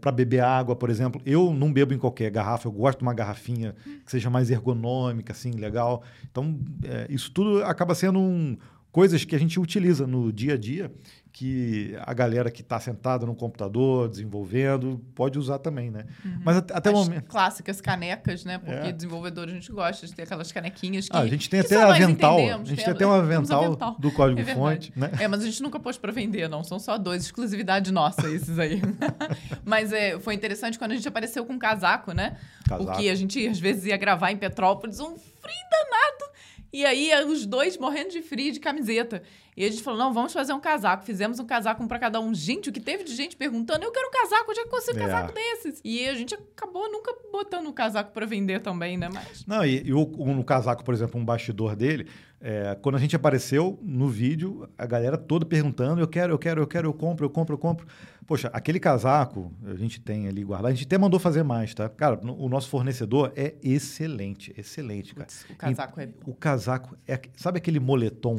[0.00, 1.20] para beber água, por exemplo.
[1.26, 3.74] Eu não bebo em qualquer garrafa, eu gosto de uma garrafinha
[4.04, 6.02] que seja mais ergonômica, assim, legal.
[6.30, 8.56] Então, é, isso tudo acaba sendo um,
[8.92, 10.90] coisas que a gente utiliza no dia a dia
[11.38, 16.04] que a galera que está sentada no computador desenvolvendo pode usar também, né?
[16.44, 17.26] Mas at- até o momento.
[17.28, 18.58] clássicas canecas, né?
[18.58, 18.90] Porque É.
[18.92, 21.16] desenvolvedor a gente gosta de ter aquelas canequinhas que.
[21.16, 22.38] Ah, a gente tem que até avental.
[22.38, 25.12] A gente tem temos- até um avental, do É código-fonte, né?
[25.20, 26.64] É, mas a gente nunca pôs pra vender, não.
[26.64, 28.82] São só dois, exclusividade nossa, esses aí.
[29.64, 32.36] mas é, foi interessante quando a gente apareceu com um casaco, né?
[32.68, 32.90] Casaco.
[32.90, 36.32] Porque a gente às vezes ia gravar em Petrópolis, um frio danado.
[36.72, 39.22] E aí os dois morrendo de frio de camiseta.
[39.56, 41.04] E a gente falou: não, vamos fazer um casaco.
[41.04, 42.34] Fizemos um casaco um pra cada um.
[42.34, 44.72] Gente, o que teve de gente perguntando: eu quero um casaco, onde é que eu
[44.72, 45.06] consigo um É.
[45.06, 45.80] casaco desses?
[45.82, 49.08] E a gente acabou nunca botando o casaco pra vender também, né?
[49.12, 49.44] Mas.
[49.46, 52.06] Não, e, e o, no casaco, por exemplo, um bastidor dele,
[52.40, 56.60] é, quando a gente apareceu no vídeo, a galera toda perguntando: eu quero, eu quero,
[56.62, 57.86] eu quero, eu compro, eu compro, eu compro.
[58.28, 61.88] Poxa, aquele casaco a gente tem ali guardado, a gente até mandou fazer mais, tá?
[61.88, 65.26] Cara, no- o nosso fornecedor é excelente, excelente, cara.
[65.26, 66.08] Putz, o casaco é.
[66.26, 67.18] O casaco é.
[67.34, 68.36] Sabe aquele moletom?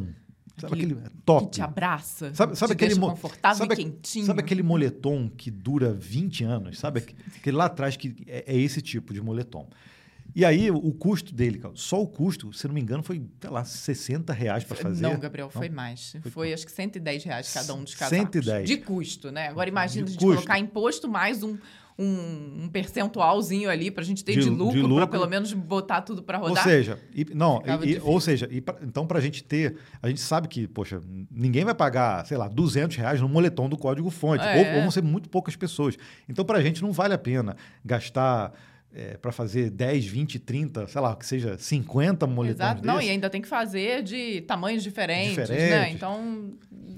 [0.60, 1.46] Sabe Aquele aquele, top?
[1.46, 2.34] Que te abraça.
[2.36, 4.26] Sabe, sabe aquele confortável sabe, e quentinho.
[4.26, 6.78] Sabe aquele moletom que dura 20 anos?
[6.78, 9.68] Sabe aque- aquele lá atrás que é, é esse tipo de moletom.
[10.36, 13.64] E aí, o, custo dele, só o custo, se não me engano, foi, sei lá,
[13.66, 15.02] 60 reais para fazer.
[15.02, 16.16] Não, Gabriel, foi mais.
[16.32, 18.18] Foi, acho que 110 reais cada um dos casacos.
[18.18, 18.68] 110.
[18.68, 19.48] De custo, né?
[19.48, 20.36] Agora imagina De a gente custo.
[20.36, 21.58] colocar imposto mais um,
[21.98, 24.96] um, um percentualzinho ali pra gente ter De- de, de lucro, lucro.
[24.96, 26.64] pra pelo menos botar tudo Ou rodar.
[26.64, 30.22] seja, e- não, e- e- ou seja, pra- então para a gente ter, a gente
[30.22, 34.44] sabe que, poxa, ninguém vai pagar, sei lá, 200 reais no moletom do código fonte,
[34.46, 34.58] É.
[34.72, 35.98] ou, ou vão ser muito poucas pessoas.
[36.30, 38.54] Então para a gente não vale a pena gastar
[39.22, 42.86] para fazer 10, 20, 30, sei lá, que seja 50 moletons Exato.
[42.86, 45.44] Não, e ainda tem que fazer de tamanhos diferentes, né?
[45.56, 45.96] Diferentes.
[45.96, 46.54] Então,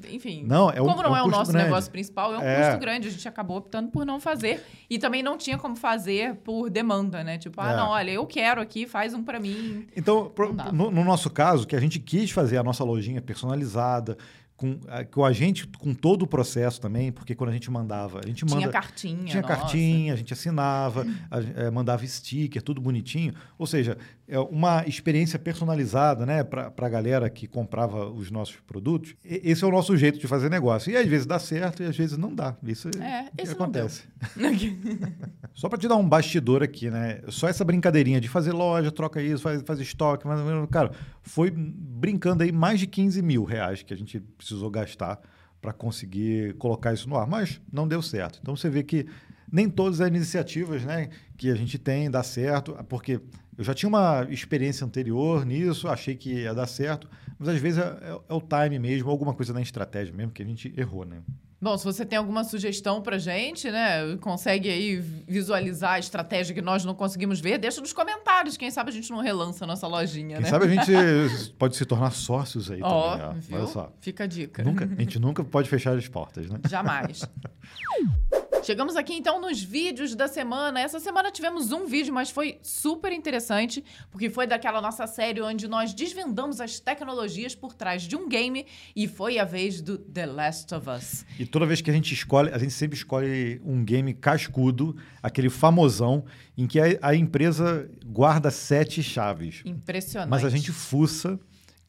[0.09, 0.43] enfim.
[0.47, 1.65] Não, é um- como é não um é, o nosso grande.
[1.67, 2.63] negócio principal, é um É.
[2.65, 3.07] custo grande.
[3.07, 4.63] A gente acabou optando por não fazer.
[4.89, 7.37] E também não tinha como fazer por demanda, né?
[7.37, 7.75] Tipo, ah, É.
[7.75, 9.85] não, olha, eu quero aqui, faz um pra mim.
[9.95, 14.17] Então, pro- no, no nosso caso, que a gente quis fazer a nossa lojinha personalizada,
[14.61, 18.19] com, a- com a gente, com todo o processo também, porque quando a gente mandava,
[18.23, 18.71] a gente Tinha manda.
[18.71, 19.25] cartinha.
[19.25, 19.55] Tinha nossa.
[19.55, 23.33] cartinha, a gente assinava, a- eh, mandava sticker, tudo bonitinho.
[23.57, 23.97] Ou seja,
[24.27, 29.15] é uma experiência personalizada né, para a galera que comprava os nossos produtos.
[29.25, 30.91] E- esse é o nosso jeito de fazer negócio.
[30.91, 32.55] E às vezes dá certo e às vezes não dá.
[32.63, 34.03] Isso É, que não acontece.
[35.53, 37.21] Só para te dar um bastidor aqui, né?
[37.29, 40.69] Só essa brincadeirinha de fazer loja, troca isso, faz, faz estoque, menos.
[40.69, 40.91] Cara,
[41.23, 44.21] foi brincando aí mais de 15 mil reais que a gente
[44.51, 45.19] precisou gastar
[45.61, 47.27] para conseguir colocar isso no ar.
[47.27, 48.39] Mas não deu certo.
[48.41, 49.05] Então você vê que
[49.51, 53.19] nem todas as iniciativas né, que a gente tem dá certo, porque
[53.57, 57.79] eu já tinha uma experiência anterior nisso, achei que ia dar certo, mas às vezes
[57.79, 61.05] é, é- é o time mesmo, alguma coisa na estratégia mesmo que a gente errou,
[61.05, 61.21] né?
[61.63, 64.17] Bom, se você tem alguma sugestão pra gente, né?
[64.19, 68.57] Consegue aí visualizar a estratégia que nós não conseguimos ver, deixa nos comentários.
[68.57, 70.49] Quem sabe a gente não relança a nossa lojinha, Quem né?
[70.49, 70.91] sabe a gente
[71.59, 73.25] pode se tornar sócios aí Ó, também.
[73.27, 73.33] ó.
[73.33, 73.57] viu?
[73.59, 73.91] Olha só.
[74.01, 74.63] Fica a dica.
[74.63, 76.59] Nunca, a gente nunca pode fechar as portas, né?
[76.67, 77.21] Jamais.
[78.63, 80.79] Chegamos aqui então nos vídeos da semana.
[80.79, 85.67] Essa semana tivemos um vídeo, mas foi super interessante, porque foi daquela nossa série onde
[85.67, 90.27] nós desvendamos as tecnologias por trás de um game e foi a vez do The
[90.27, 91.25] Last of Us.
[91.39, 95.49] E toda vez que a gente escolhe, a gente sempre escolhe um game cascudo, aquele
[95.49, 96.23] famosão,
[96.55, 99.63] em que a, a empresa guarda sete chaves.
[99.65, 100.29] Impressionante.
[100.29, 101.39] Mas a gente fuça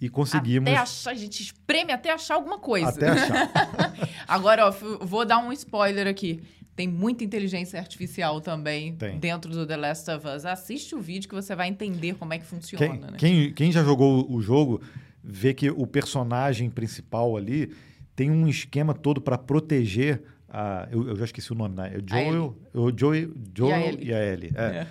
[0.00, 0.68] e conseguimos.
[0.68, 2.88] Até achar, a gente espreme até achar alguma coisa.
[2.88, 3.50] Até achar.
[4.26, 4.70] Agora, ó,
[5.00, 6.42] vou dar um spoiler aqui.
[6.74, 9.18] Tem muita inteligência artificial também Tem.
[9.18, 10.44] dentro do The Last of Us.
[10.46, 13.08] Assiste o vídeo que você vai entender como é que funciona, Quem, né?
[13.18, 14.80] quem, quem já jogou o jogo
[15.22, 17.72] vê que o personagem principal ali
[18.16, 20.88] tem um esquema todo para proteger a.
[20.90, 21.92] Eu, eu já esqueci o nome, né?
[21.94, 24.46] É Joel, o Joel, Joel E a Ellie.
[24.46, 24.52] Ellie.
[24.54, 24.62] É.
[24.62, 24.86] É.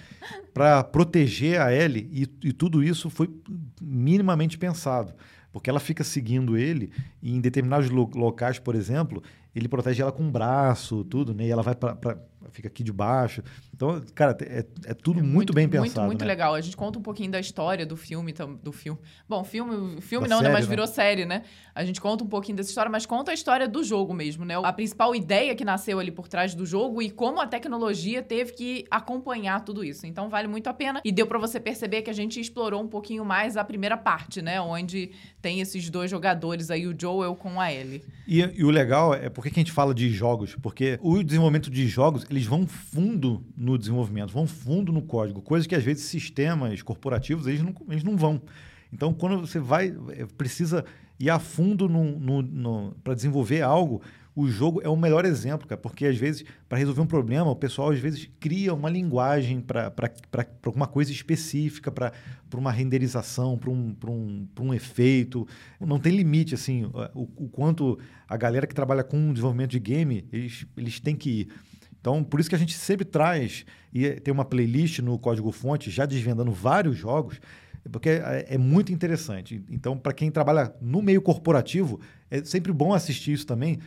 [0.53, 3.29] Para proteger a Ellie, e, e tudo isso foi
[3.81, 5.13] minimamente pensado.
[5.51, 6.89] Porque ela fica seguindo ele
[7.21, 9.21] e em determinados lo- locais, por exemplo,
[9.55, 11.45] ele protege ela com o braço, tudo, né?
[11.45, 12.17] E ela vai para
[12.51, 13.43] fica aqui de baixo.
[13.73, 16.05] Então, cara, é, é tudo É muito, bem Muito, pensado.
[16.07, 16.27] muito né?
[16.27, 16.53] legal.
[16.53, 18.33] A gente conta um pouquinho da história do filme,
[18.63, 18.99] do filme.
[19.27, 20.49] Bom, filme, filme Da não, né?
[20.49, 20.69] série, Mas né?
[20.69, 21.43] virou série, né?
[21.73, 24.55] A gente conta um pouquinho dessa história, mas conta a história do jogo mesmo, né?
[24.63, 28.53] A principal ideia que nasceu ali por trás do jogo e como a tecnologia teve
[28.53, 30.05] que acompanhar tudo isso.
[30.05, 31.01] Então vale muito a pena.
[31.03, 34.41] E deu pra você perceber que a gente explorou um pouquinho mais a primeira parte,
[34.41, 34.59] né?
[34.61, 35.11] Onde
[35.41, 38.03] tem esses dois jogadores aí, o Joel com a Ellie.
[38.27, 40.55] E, e o legal é por que a gente fala de jogos?
[40.61, 45.67] Porque o desenvolvimento de jogos, eles vão fundo no desenvolvimento, vão fundo no código, coisas
[45.67, 48.41] que às vezes sistemas corporativos eles não, eles não vão.
[48.91, 50.85] Então, quando você vai, é, precisa
[51.19, 51.89] ir a fundo
[53.03, 54.01] para desenvolver algo,
[54.33, 57.55] o jogo é o melhor exemplo, cara, porque às vezes, para resolver um problema, o
[57.55, 59.91] pessoal às vezes cria uma linguagem para
[60.73, 62.13] uma coisa específica, para
[62.53, 65.45] uma renderização, para um, um, um efeito.
[65.79, 70.25] Não tem limite, assim, o, o quanto a galera que trabalha com desenvolvimento de game,
[70.31, 71.47] eles, eles têm que ir.
[72.01, 75.91] Então, por isso que a gente sempre traz, e tem uma playlist no Código Fonte
[75.91, 77.39] já desvendando vários jogos,
[77.91, 79.63] porque é, é muito interessante.
[79.69, 83.79] Então, para quem trabalha no meio corporativo, é sempre bom assistir isso também,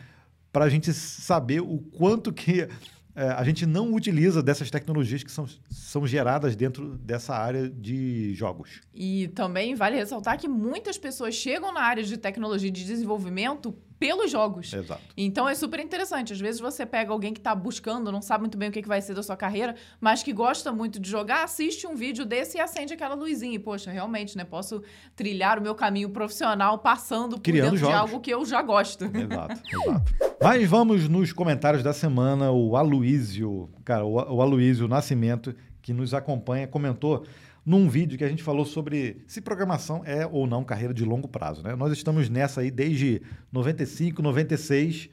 [0.51, 2.67] para a gente saber o quanto que
[3.15, 8.33] é, a gente não utiliza dessas tecnologias que são, são geradas dentro dessa área de
[8.33, 8.81] jogos.
[8.93, 14.29] E também vale ressaltar que muitas pessoas chegam na área de tecnologia de desenvolvimento pelos
[14.31, 14.73] jogos.
[14.73, 15.01] Exato.
[15.15, 16.33] Então é super interessante.
[16.33, 18.87] Às vezes você pega alguém que está buscando, não sabe muito bem o que que
[18.87, 22.57] vai ser da sua carreira, mas que gosta muito de jogar, assiste um vídeo desse
[22.57, 23.55] e acende aquela luzinha.
[23.55, 24.43] E, poxa, realmente, né?
[24.43, 24.83] Posso
[25.15, 27.95] trilhar o meu caminho profissional passando por Criando dentro de jogos.
[27.97, 29.05] algo que eu já gosto.
[29.05, 30.13] Exato, exato.
[30.41, 32.51] Mas vamos nos comentários da semana.
[32.51, 37.25] O Aloísio, cara, o, o Aloísio Nascimento, que nos acompanha, comentou
[37.65, 41.27] num vídeo que a gente falou sobre se programação é ou não carreira de longo
[41.27, 41.63] prazo.
[41.63, 41.75] Né?
[41.75, 45.09] Nós estamos nessa aí desde 95, 96,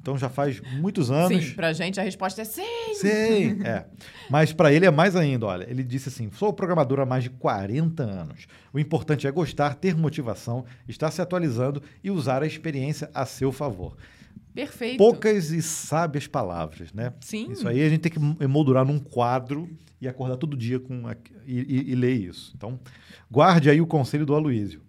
[0.00, 1.44] então já faz muitos anos.
[1.44, 2.94] Sim, pra gente a resposta é sim.
[2.94, 3.84] Sim, é.
[4.30, 5.68] Mas para ele é mais ainda, olha.
[5.70, 8.46] Ele disse assim: sou programador há mais de 40 anos.
[8.72, 13.52] O importante é gostar, ter motivação, estar se atualizando e usar a experiência a seu
[13.52, 13.96] favor.
[14.54, 14.98] Perfeito.
[14.98, 17.12] Poucas e sábias palavras, né?
[17.20, 17.50] Sim.
[17.52, 19.68] Isso aí a gente tem que emoldurar num quadro
[20.00, 22.52] e acordar todo dia com a- e, e- e ler isso.
[22.56, 22.78] Então,
[23.30, 24.82] guarde aí o conselho do Aloísio.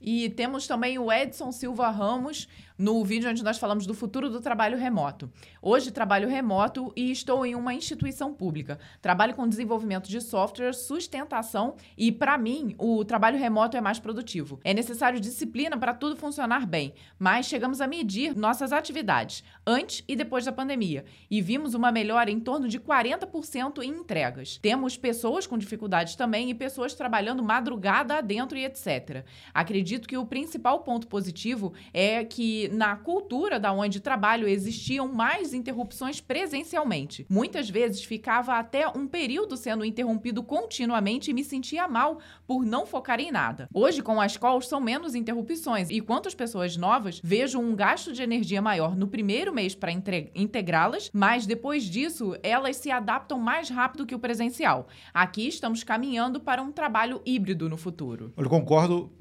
[0.00, 2.48] E temos também o Edson Silva Ramos
[2.80, 5.30] no vídeo onde nós falamos do futuro do trabalho remoto.
[5.60, 8.78] Hoje trabalho remoto e estou em uma instituição pública.
[9.02, 14.58] Trabalho com desenvolvimento de software, sustentação e, para mim, o trabalho remoto é mais produtivo.
[14.64, 20.16] É necessário disciplina para tudo funcionar bem, mas chegamos a medir nossas atividades antes e
[20.16, 24.56] depois da pandemia e vimos uma melhora em torno de 40% em entregas.
[24.56, 29.22] Temos pessoas com dificuldades também e pessoas trabalhando madrugada adentro e etc.
[29.52, 35.52] Acredito que o principal ponto positivo é que na cultura da onde trabalho existiam mais
[35.52, 37.26] interrupções presencialmente.
[37.28, 42.86] Muitas vezes ficava até um período sendo interrompido continuamente e me sentia mal por não
[42.86, 43.68] focar em nada.
[43.72, 48.12] Hoje, com as calls, são menos interrupções e quanto às pessoas novas, vejo um gasto
[48.12, 53.68] de energia maior no primeiro mês para integrá-las, mas depois disso, elas se adaptam mais
[53.68, 54.88] rápido que o presencial.
[55.12, 58.32] Aqui estamos caminhando para um trabalho híbrido no futuro.
[58.36, 59.12] Eu concordo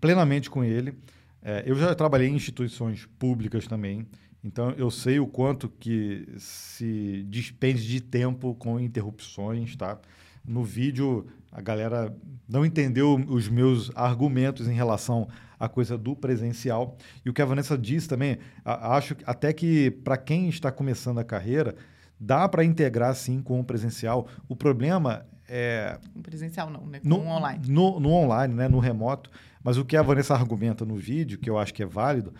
[0.00, 0.94] plenamente com ele.
[1.48, 4.06] É, eu já trabalhei em instituições públicas também,
[4.44, 9.98] então eu sei o quanto que se despende de tempo com interrupções, tá?
[10.44, 12.14] No vídeo, a galera
[12.46, 15.26] não entendeu os meus argumentos em relação
[15.58, 16.98] à coisa do presencial.
[17.24, 21.16] E o que a Vanessa disse também, a- acho até que para quem está começando
[21.18, 21.74] a carreira,
[22.20, 24.28] dá para integrar sim com o presencial.
[24.46, 27.00] O problema é O presencial não, né?
[27.02, 27.64] No, o online.
[27.66, 28.68] No, no online, né?
[28.68, 29.30] no remoto.
[29.68, 32.32] Mas o que a Vanessa argumenta no vídeo, que eu acho que é válido,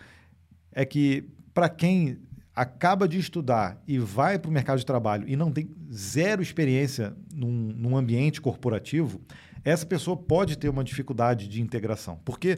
[0.71, 2.17] é que para quem
[2.55, 7.15] acaba de estudar e vai para o mercado de trabalho e não tem zero experiência
[7.31, 9.21] num, num ambiente corporativo,
[9.63, 12.19] essa pessoa pode ter uma dificuldade de integração.
[12.25, 12.57] Porque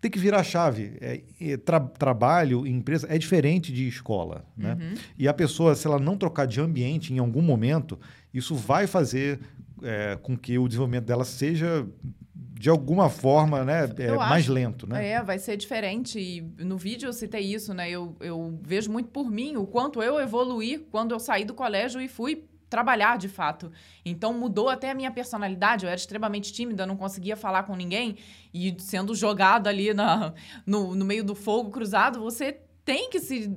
[0.00, 0.96] tem que virar a chave.
[1.00, 4.46] É, é, tra trabalho em empresa é diferente de escola.
[4.56, 4.74] Né?
[4.80, 4.94] Uhum.
[5.18, 7.98] E a pessoa, se ela não trocar de ambiente em algum momento,
[8.32, 9.40] isso vai fazer
[9.82, 11.84] é, com que o desenvolvimento dela seja
[12.58, 15.08] de alguma forma, né, é, mais acho, lento, né?
[15.08, 16.18] É, vai ser diferente.
[16.18, 17.90] E no vídeo eu citei isso, né?
[17.90, 22.00] Eu, eu vejo muito por mim o quanto eu evoluí quando eu saí do colégio
[22.00, 23.70] e fui trabalhar de fato.
[24.04, 25.84] Então mudou até a minha personalidade.
[25.84, 28.16] Eu era extremamente tímida, não conseguia falar com ninguém.
[28.54, 30.32] E sendo jogado ali na,
[30.64, 33.54] no, no meio do fogo cruzado, você tem que se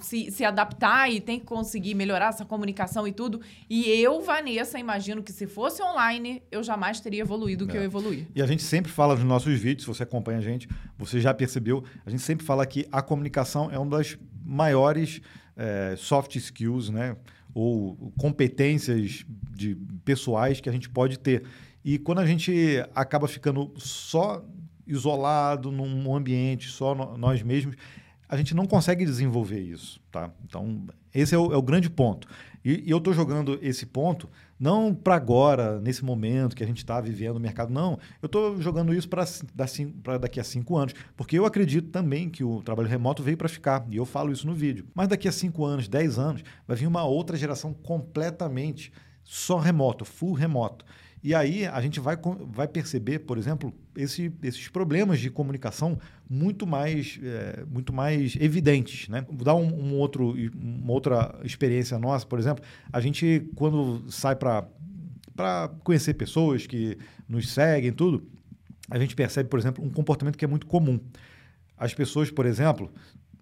[0.00, 3.40] se, se adaptar e tem que conseguir melhorar essa comunicação e tudo.
[3.68, 7.80] E eu, Vanessa, imagino que se fosse online, eu jamais teria evoluído o que é.
[7.80, 8.26] eu evoluí.
[8.34, 10.68] E a gente sempre fala nos nossos vídeos, se você acompanha a gente,
[10.98, 15.20] você já percebeu, a gente sempre fala que a comunicação é uma das maiores
[15.56, 17.16] é, soft skills, né?
[17.54, 21.44] Ou competências de pessoais que a gente pode ter.
[21.84, 22.52] E quando a gente
[22.94, 24.44] acaba ficando só
[24.86, 27.76] isolado num ambiente, só no, nós mesmos,
[28.34, 30.28] a gente não consegue desenvolver isso, tá?
[30.44, 30.82] Então,
[31.14, 32.26] esse é o, é o grande ponto.
[32.64, 34.28] E, e eu estou jogando esse ponto
[34.58, 37.98] não para agora, nesse momento que a gente está vivendo no mercado, não.
[38.20, 42.62] Eu estou jogando isso para daqui a cinco anos, porque eu acredito também que o
[42.62, 44.86] trabalho remoto veio para ficar, e eu falo isso no vídeo.
[44.94, 48.92] Mas daqui a cinco anos, dez anos, vai vir uma outra geração completamente
[49.24, 50.84] só remoto, full remoto.
[51.24, 52.18] E aí a gente vai,
[52.52, 55.98] vai perceber, por exemplo, esse, esses problemas de comunicação
[56.28, 59.08] muito mais, é, muito mais evidentes.
[59.08, 59.24] Né?
[59.26, 62.62] Vou dar um, um, outro, uma outra experiência nossa, por exemplo,
[62.92, 64.68] a gente, quando sai para
[65.82, 68.28] conhecer pessoas que nos seguem, tudo,
[68.90, 71.00] a gente percebe, por exemplo, um comportamento que é muito comum.
[71.74, 72.92] As pessoas, por exemplo,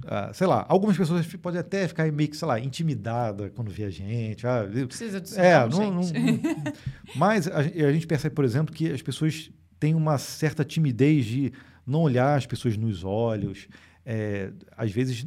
[0.04, 3.84] Uh, sei lá, algumas pessoas podem até ficar meio que, sei lá, intimidada quando vê
[3.84, 4.44] a gente.
[4.44, 6.02] Ah, Precisa de é, não, não, não,
[7.14, 11.52] Mas a, a, gente percebe, por exemplo, que as pessoas têm uma certa timidez de
[11.86, 13.68] não olhar as pessoas nos olhos,
[14.04, 15.24] é, às vezes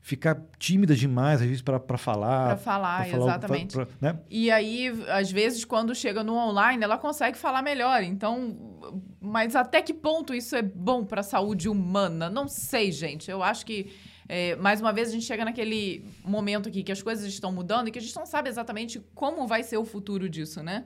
[0.00, 2.48] ficar tímida demais, às vezes, para falar.
[2.48, 3.74] Para falar, falar, exatamente.
[3.74, 4.20] Pra, pra, né?
[4.30, 8.02] E aí, às vezes, quando chega no online, ela consegue falar melhor.
[8.02, 8.82] Então,
[9.18, 12.28] mas até que ponto isso é bom para a saúde humana?
[12.28, 13.30] Não sei, gente.
[13.30, 13.90] Eu acho que
[14.28, 17.88] é, mais uma vez, a gente chega naquele momento aqui que as coisas estão mudando
[17.88, 20.84] e que a gente não sabe exatamente como vai ser o futuro disso, né?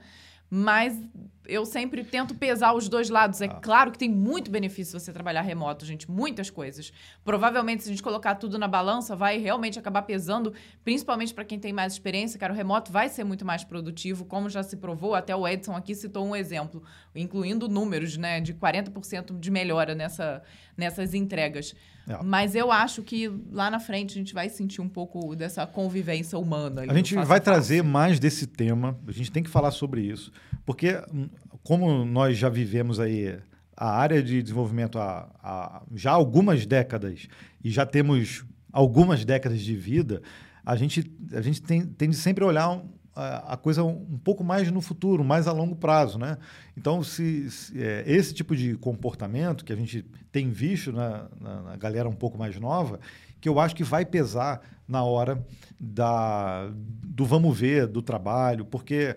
[0.50, 0.98] Mas
[1.46, 3.40] eu sempre tento pesar os dois lados.
[3.42, 3.48] É ah.
[3.48, 6.90] claro que tem muito benefício você trabalhar remoto, gente, muitas coisas.
[7.22, 11.58] Provavelmente, se a gente colocar tudo na balança, vai realmente acabar pesando, principalmente para quem
[11.58, 15.14] tem mais experiência, cara, o remoto vai ser muito mais produtivo, como já se provou,
[15.14, 16.82] até o Edson aqui citou um exemplo,
[17.14, 20.42] incluindo números, né, de 40% de melhora nessa,
[20.76, 21.74] nessas entregas.
[22.08, 22.22] É.
[22.22, 26.38] Mas eu acho que lá na frente a gente vai sentir um pouco dessa convivência
[26.38, 26.84] humana.
[26.88, 30.32] A gente vai trazer mais desse tema, a gente tem que falar sobre isso,
[30.64, 31.28] porque hum,
[31.62, 33.38] como nós já vivemos aí
[33.76, 37.28] a área de desenvolvimento há, há já algumas décadas
[37.62, 40.22] e já temos algumas décadas de vida,
[40.64, 42.82] a gente, a gente tem, tende sempre a olhar
[43.18, 46.38] a coisa um pouco mais no futuro, mais a longo prazo, né?
[46.76, 51.62] Então, se, se é, esse tipo de comportamento que a gente tem visto na, na,
[51.62, 53.00] na, galera um pouco mais nova,
[53.40, 55.44] que eu acho que vai pesar na hora
[55.80, 56.70] da,
[57.04, 59.16] do vamos ver, do trabalho, porque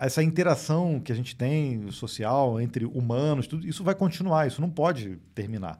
[0.00, 4.70] essa interação que a gente tem social entre humanos, tudo isso vai continuar, isso não
[4.70, 5.78] pode terminar.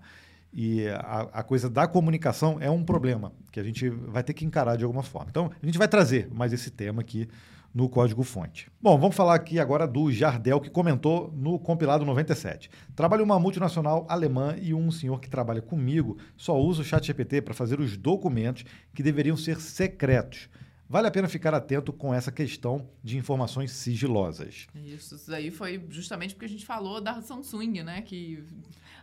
[0.59, 4.43] E a, a, coisa da comunicação é um problema que a gente vai ter que
[4.43, 5.29] encarar de alguma forma.
[5.29, 7.29] Então, a gente vai trazer mais esse tema aqui
[7.75, 8.71] no código-fonte.
[8.81, 12.71] Bom, vamos falar aqui agora do Jardel, que comentou no compilado 97.
[12.95, 17.53] Trabalho uma multinacional alemã e um senhor que trabalha comigo só usa o ChatGPT para
[17.53, 20.49] fazer os documentos que deveriam ser secretos.
[20.89, 24.68] Vale a pena ficar atento com essa questão de informações sigilosas.
[24.74, 28.03] Isso, isso aí foi justamente porque a gente falou da Samsung, né?
[28.03, 28.45] Que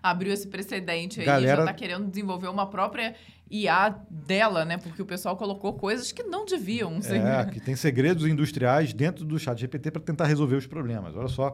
[0.02, 1.58] abriu esse precedente aí, Galera...
[1.58, 3.16] já está querendo desenvolver uma própria
[3.52, 4.78] IA dela, né?
[4.78, 7.02] Porque o pessoal colocou coisas que não deviam.
[7.02, 7.18] Ser.
[7.18, 11.16] É, que tem segredos industriais dentro do chat GPT para tentar resolver os problemas.
[11.16, 11.54] Olha só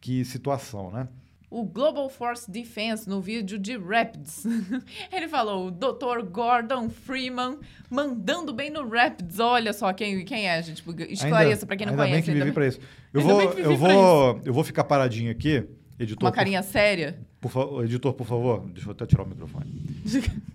[0.00, 1.08] que situação, né?
[1.52, 4.44] O Global Force Defense no vídeo de Rapids.
[5.12, 6.26] Ele falou, o Dr.
[6.30, 7.58] Gordon Freeman
[7.90, 9.38] mandando bem no Rapids.
[9.38, 10.76] Olha só quem, quem é, gente.
[10.76, 12.26] Tipo, esclareça para quem não ainda conhece.
[12.26, 12.80] Bem que vivi para isso.
[13.12, 16.26] Eu vou, eu vou, eu vou ficar paradinho aqui, editor.
[16.26, 17.20] Uma carinha por, séria.
[17.38, 19.70] Por, editor, por favor, deixa eu até tirar o microfone.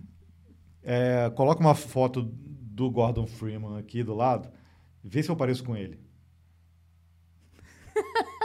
[0.82, 4.48] é, coloca uma foto do Gordon Freeman aqui do lado.
[5.04, 6.00] Vê se eu pareço com ele.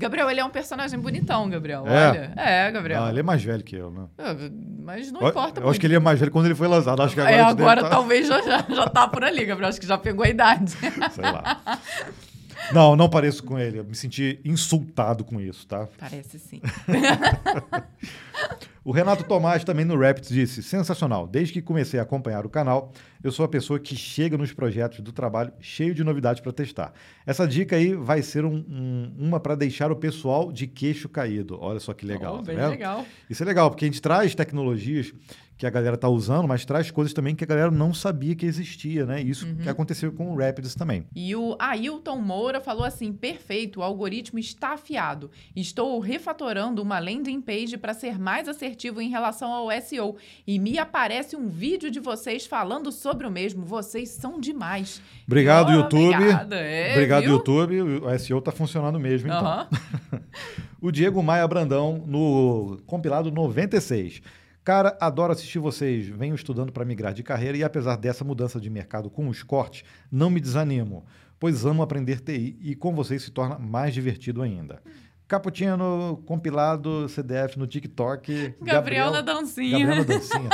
[0.00, 1.84] Gabriel, ele é um personagem bonitão, Gabriel.
[1.86, 2.08] É?
[2.10, 2.32] Olha.
[2.36, 3.00] É, Gabriel.
[3.02, 4.06] Não, ele é mais velho que eu, né?
[4.18, 4.50] É,
[4.82, 5.70] Mas não Eu- importa Eu, muito.
[5.70, 7.00] acho que ele é mais velho quando ele foi lançado.
[7.02, 9.22] Acho que agora, é, a gente deve agora tá- talvez já, já, já tá por
[9.22, 9.68] ali, Gabriel.
[9.68, 10.70] Acho que já pegou a idade.
[10.70, 11.60] Sei lá.
[12.72, 13.78] Não, não pareço com ele.
[13.78, 15.88] Eu me senti insultado com isso, tá?
[15.98, 16.60] Parece sim.
[18.82, 21.26] O Renato Tomás também no Rapids disse: sensacional.
[21.26, 22.92] Desde que comecei a acompanhar o canal,
[23.22, 26.94] eu sou a pessoa que chega nos projetos do trabalho cheio de novidades para testar.
[27.26, 31.58] Essa dica aí vai ser um- um- uma para deixar o pessoal de queixo caído.
[31.60, 32.36] Olha só que legal.
[32.36, 32.70] Oh, tá bem vendo?
[32.70, 33.04] legal.
[33.28, 35.12] Isso é legal, porque a gente traz tecnologias
[35.60, 38.46] que a galera tá usando, mas traz coisas também que a galera não sabia que
[38.46, 39.20] existia, né?
[39.20, 39.56] Isso Uhum.
[39.56, 41.04] que aconteceu com o Rapids também.
[41.14, 45.30] E o Ailton Moura falou assim: perfeito, o algoritmo está afiado.
[45.54, 50.16] Estou refatorando uma landing page para ser mais assertivo em relação ao SEO.
[50.46, 53.62] E me aparece um vídeo de vocês falando sobre o mesmo.
[53.62, 55.02] Vocês são demais.
[55.26, 56.14] Obrigado, Oh, YouTube.
[56.14, 56.56] Obrigada.
[56.56, 57.32] É, Obrigado, viu?
[57.32, 57.82] YouTube.
[57.82, 59.46] O SEO tá funcionando mesmo, então.
[59.46, 59.68] Aham.
[60.82, 64.22] O Diego Maia Brandão no compilado 96.
[64.64, 66.06] Cara, adoro assistir vocês.
[66.08, 69.84] Venho estudando para migrar de carreira e apesar dessa mudança de mercado com os cortes,
[70.12, 71.04] não me desanimo,
[71.38, 74.82] pois amo aprender TI e com vocês se torna mais divertido ainda.
[75.26, 78.54] Caputino, compilado CDF no TikTok.
[78.60, 79.78] Gabriel na dancinha.
[79.86, 80.48] Gabriel na dancinha.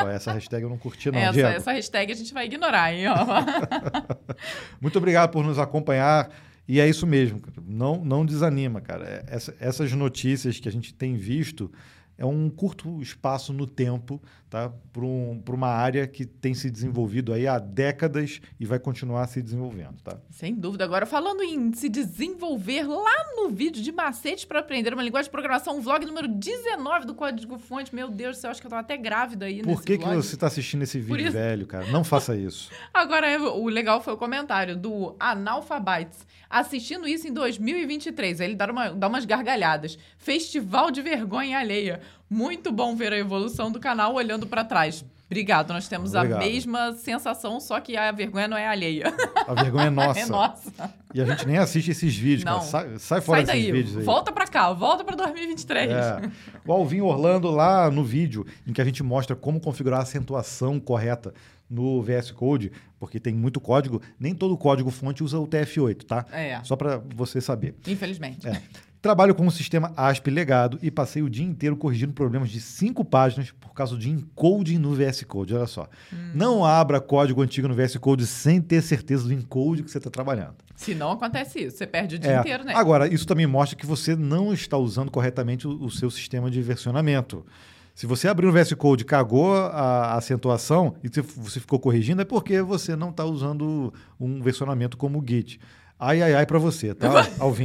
[0.00, 1.48] Ó, essa hashtag eu não curti não, essa, Diego.
[1.48, 3.04] essa hashtag a gente vai ignorar, hein?
[3.08, 3.14] ó.
[4.80, 6.28] Muito obrigado por nos acompanhar.
[6.68, 9.04] E é isso mesmo, não, não desanima, cara.
[9.04, 11.70] É- essa- essas notícias que a gente tem visto
[12.18, 14.20] é um curto espaço no tempo
[14.56, 14.72] tá?
[14.92, 19.42] para um, uma área que tem se desenvolvido aí há décadas e vai continuar se
[19.42, 20.00] desenvolvendo.
[20.02, 20.16] Tá?
[20.30, 20.84] Sem dúvida.
[20.84, 25.30] Agora, falando em se desenvolver, lá no vídeo de macetes para aprender uma linguagem de
[25.32, 27.94] programação, um vlog número 19 do Código Fonte.
[27.94, 30.16] Meu Deus do céu, acho que eu tava até grávida aí Por que, que vlog.
[30.16, 31.86] você está assistindo esse vídeo isso- velho, cara?
[31.88, 32.70] Não faça isso.
[32.94, 36.26] Agora, o legal foi o comentário do Analfabites.
[36.48, 38.40] Assistindo isso em 2023.
[38.40, 39.98] Aí ele dá, uma, dá umas gargalhadas.
[40.16, 42.00] Festival de vergonha alheia.
[42.28, 45.04] Muito bom ver a evolução do canal olhando para trás.
[45.28, 46.40] Obrigado, nós temos Obrigado.
[46.40, 49.12] a mesma sensação, só que a vergonha não é alheia.
[49.46, 50.20] A vergonha é nossa.
[50.20, 50.94] É nossa.
[51.12, 52.56] E a gente nem assiste esses vídeos, cara.
[52.58, 52.62] Não.
[52.62, 54.04] Sai, sai fora Sai desses daí, vídeos aí.
[54.04, 55.90] volta pra cá, volta pra 2023.
[55.90, 56.30] É.
[56.64, 60.78] O Alvin Orlando, lá no vídeo, em que a gente mostra como configurar a acentuação
[60.78, 61.34] correta
[61.68, 62.70] no VS Code,
[63.00, 66.24] porque tem muito código, nem todo código fonte usa o TF8, tá?
[66.30, 67.74] É, Só para você saber.
[67.88, 68.46] infelizmente.
[68.46, 68.62] É.
[69.02, 73.04] Trabalho com um sistema ASP legado e passei o dia inteiro corrigindo problemas de cinco
[73.04, 75.54] páginas por causa de encoding no VS Code.
[75.54, 75.88] Olha só.
[76.12, 76.32] Hum.
[76.34, 80.10] Não abra código antigo no VS Code sem ter certeza do encode que você está
[80.10, 80.54] trabalhando.
[80.74, 82.40] Se não acontece isso, você perde o dia É.
[82.40, 82.74] inteiro, né?
[82.74, 86.60] Agora, isso também mostra que você não está usando corretamente o, o seu sistema de
[86.60, 87.46] versionamento.
[87.94, 92.60] Se você abriu o VS Code, cagou a acentuação e você- ficou corrigindo, é porque
[92.60, 95.58] você não está usando um versionamento como o Git.
[95.98, 97.08] Ai, ai, ai para você, tá,
[97.40, 97.64] Alvin?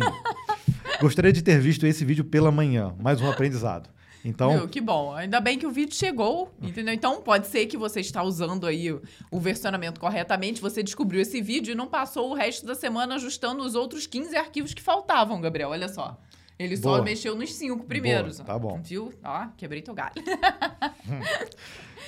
[1.01, 2.95] Gostaria de ter visto esse vídeo pela manhã.
[2.99, 3.89] Mais um aprendizado.
[4.23, 4.67] Então, Viu?
[4.67, 5.11] Que bom.
[5.13, 6.93] Ainda bem que o vídeo chegou, entendeu?
[6.93, 8.91] Então pode ser que você está usando aí
[9.31, 13.63] o, versionamento corretamente, você descobriu esse vídeo e não passou o resto da semana ajustando
[13.63, 15.69] os outros 15 arquivos que faltavam, Gabriel.
[15.69, 16.21] Olha só.
[16.59, 17.01] Ele só Boa.
[17.01, 18.37] mexeu nos cinco primeiros.
[18.37, 18.79] Boa, tá bom.
[18.83, 19.11] Viu?
[19.23, 20.13] Ó, quebrei teu galho.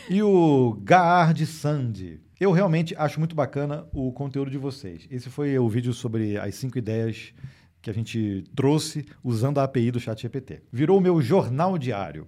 [0.09, 2.19] E o Gaard Sandy.
[2.37, 5.07] Eu realmente acho muito bacana o conteúdo de vocês.
[5.09, 7.33] Esse foi o vídeo sobre as cinco ideias
[7.83, 10.63] que a gente trouxe usando a API do ChatGPT.
[10.71, 12.25] Virou o meu jornal diário.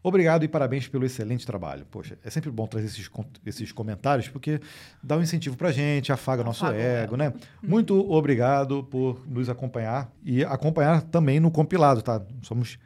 [0.00, 1.84] Obrigado e parabéns pelo excelente trabalho.
[1.90, 3.10] Poxa, é sempre bom trazer esses,
[3.44, 4.60] esses comentários porque
[5.02, 7.32] dá um incentivo pra gente, afaga nosso Afaga o ego, né?
[7.60, 12.22] Muito obrigado por nos acompanhar e acompanhar também no compilado, tá?
[12.42, 12.78] Somos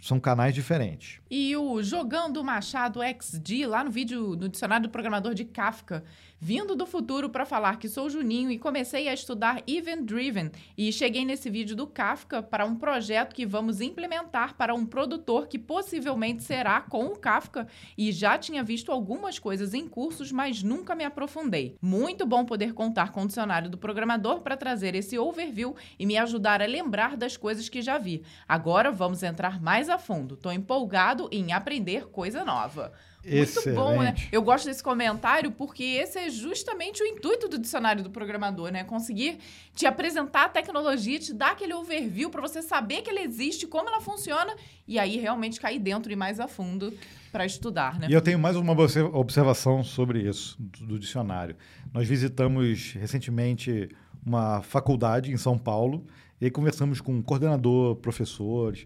[0.00, 1.20] são canais diferentes.
[1.30, 6.02] E o Jogando Machado XD, lá no vídeo no dicionário do programador de Kafka,
[6.44, 10.92] vindo do futuro para falar que sou Juninho e comecei a estudar Event Driven e
[10.92, 15.56] cheguei nesse vídeo do Kafka para um projeto que vamos implementar para um produtor que
[15.56, 20.96] possivelmente será com o Kafka e já tinha visto algumas coisas em cursos, mas nunca
[20.96, 21.76] me aprofundei.
[21.80, 26.18] Muito bom poder contar com o dicionário do programador para trazer esse overview e me
[26.18, 28.24] ajudar a lembrar das coisas que já vi.
[28.48, 30.36] Agora vamos entrar mais a fundo.
[30.36, 32.92] Tô empolgado em aprender coisa nova.
[33.24, 34.10] Muito bom, né?
[34.10, 34.28] Excelente.
[34.32, 38.84] Eu gosto desse comentário porque esse é justamente o intuito do dicionário do programador, né?
[38.84, 39.38] Conseguir
[39.74, 43.88] te apresentar a tecnologia, te dar aquele overview para você saber que ela existe, como
[43.88, 44.54] ela funciona
[44.86, 46.92] e aí realmente cair dentro e mais a fundo
[47.30, 48.08] para estudar, né?
[48.10, 51.56] E eu tenho mais uma obse- observação sobre isso, do, dicionário.
[51.92, 53.88] Nós visitamos recentemente
[54.24, 56.04] uma faculdade em São Paulo
[56.40, 58.84] e aí conversamos com um coordenador, professores,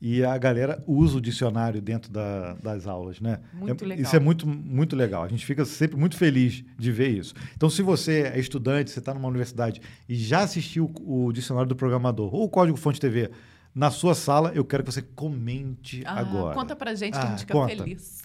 [0.00, 3.40] e a galera usa o dicionário dentro da- das aulas, né?
[3.54, 4.02] Muito É- legal.
[4.04, 5.24] Isso é muito, muito legal.
[5.24, 7.34] A gente fica sempre muito feliz de ver isso.
[7.56, 11.68] Então, se você é estudante, você está numa universidade e já assistiu o, o dicionário
[11.68, 13.30] do programador ou o Código Fonte TV
[13.74, 14.52] na sua sala.
[14.54, 16.54] Eu quero que você comente Ah, agora.
[16.54, 17.74] Conta pra gente que a Ah, gente fica conta.
[17.76, 18.22] feliz.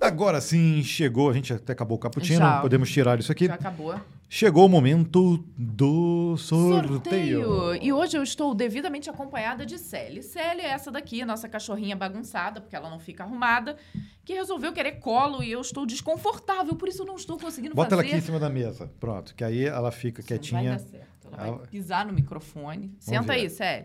[0.00, 1.30] Agora sim, chegou.
[1.30, 2.60] A gente até acabou o cappuccino, Já.
[2.60, 3.46] podemos tirar isso aqui.
[3.46, 3.94] Já acabou.
[4.36, 7.72] Chegou o momento do sorteio.
[7.80, 10.24] E hoje eu estou devidamente acompanhada de Sally.
[10.24, 13.76] Sally é essa daqui, nossa cachorrinha bagunçada, porque ela não fica arrumada,
[14.24, 17.94] que resolveu querer colo e eu estou desconfortável, por isso eu não estou conseguindo Bota
[17.94, 18.16] ela fazer.
[18.16, 18.90] aqui em cima da mesa.
[18.98, 20.62] Pronto, que aí ela fica Isso Não quietinha.
[20.62, 21.28] vai dar certo.
[21.32, 22.92] Ela Ela- vai pisar no microfone.
[22.98, 23.32] Senta ver.
[23.34, 23.84] aí, Sally.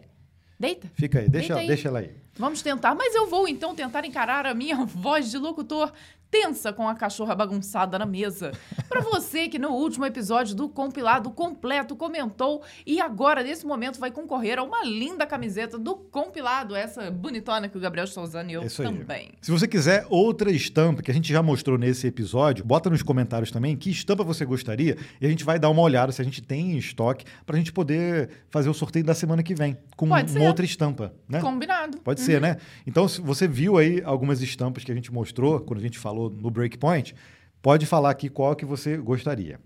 [0.60, 0.92] Deita.
[0.96, 1.68] Fica aí, deixa, Deita aí.
[1.68, 2.12] deixa ela aí.
[2.34, 5.94] Vamos tentar, mas eu vou então tentar encarar a minha voz de locutor
[6.32, 8.52] tensa com a cachorra bagunçada na mesa.
[8.88, 14.12] Pra você que no último episódio do compilado completo comentou e agora nesse momento vai
[14.12, 18.54] concorrer a uma linda camiseta do compilado, essa bonitona que o Gabriel está usando e
[18.54, 18.88] eu isso aí.
[18.88, 19.32] também.
[19.42, 23.52] Se você quiser outra estampa, que a gente já mostrou nesse episódio, bota nos comentários
[23.52, 26.42] também que estampa você gostaria e a gente vai dar uma olhada se a gente
[26.42, 30.24] tem em estoque pra gente poder fazer o sorteio da semana que vem com uma
[30.48, 31.42] outra estampa, né?
[31.42, 31.98] Combinado.
[32.00, 32.58] Pode ser, né?
[32.86, 36.19] Então, se você viu aí algumas estampas que a gente mostrou quando a gente falou
[36.28, 37.14] no Breakpoint,
[37.62, 39.60] pode falar aqui qual que você gostaria.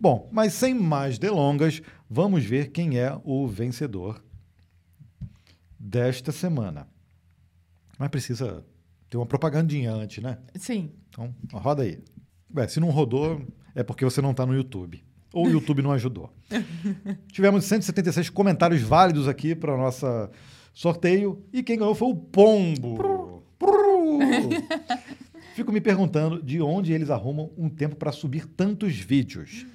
[0.00, 4.22] Bom, mas sem mais delongas, vamos ver quem é o vencedor
[5.78, 6.86] desta semana.
[7.98, 8.64] Mas precisa
[9.10, 10.38] ter uma propagandinha antes, né?
[10.54, 10.92] Sim.
[11.08, 11.98] Então, roda aí.
[12.54, 13.42] Ué, se não rodou,
[13.74, 15.02] é porque você não está no YouTube.
[15.32, 16.32] Ou o YouTube não ajudou.
[17.32, 20.06] Tivemos 176 comentários válidos aqui para o nosso
[20.72, 21.44] sorteio.
[21.52, 22.96] E quem ganhou foi o Pombo.
[22.96, 24.18] Prru.
[25.58, 29.66] Fico me perguntando de onde eles arrumam um tempo para subir tantos vídeos.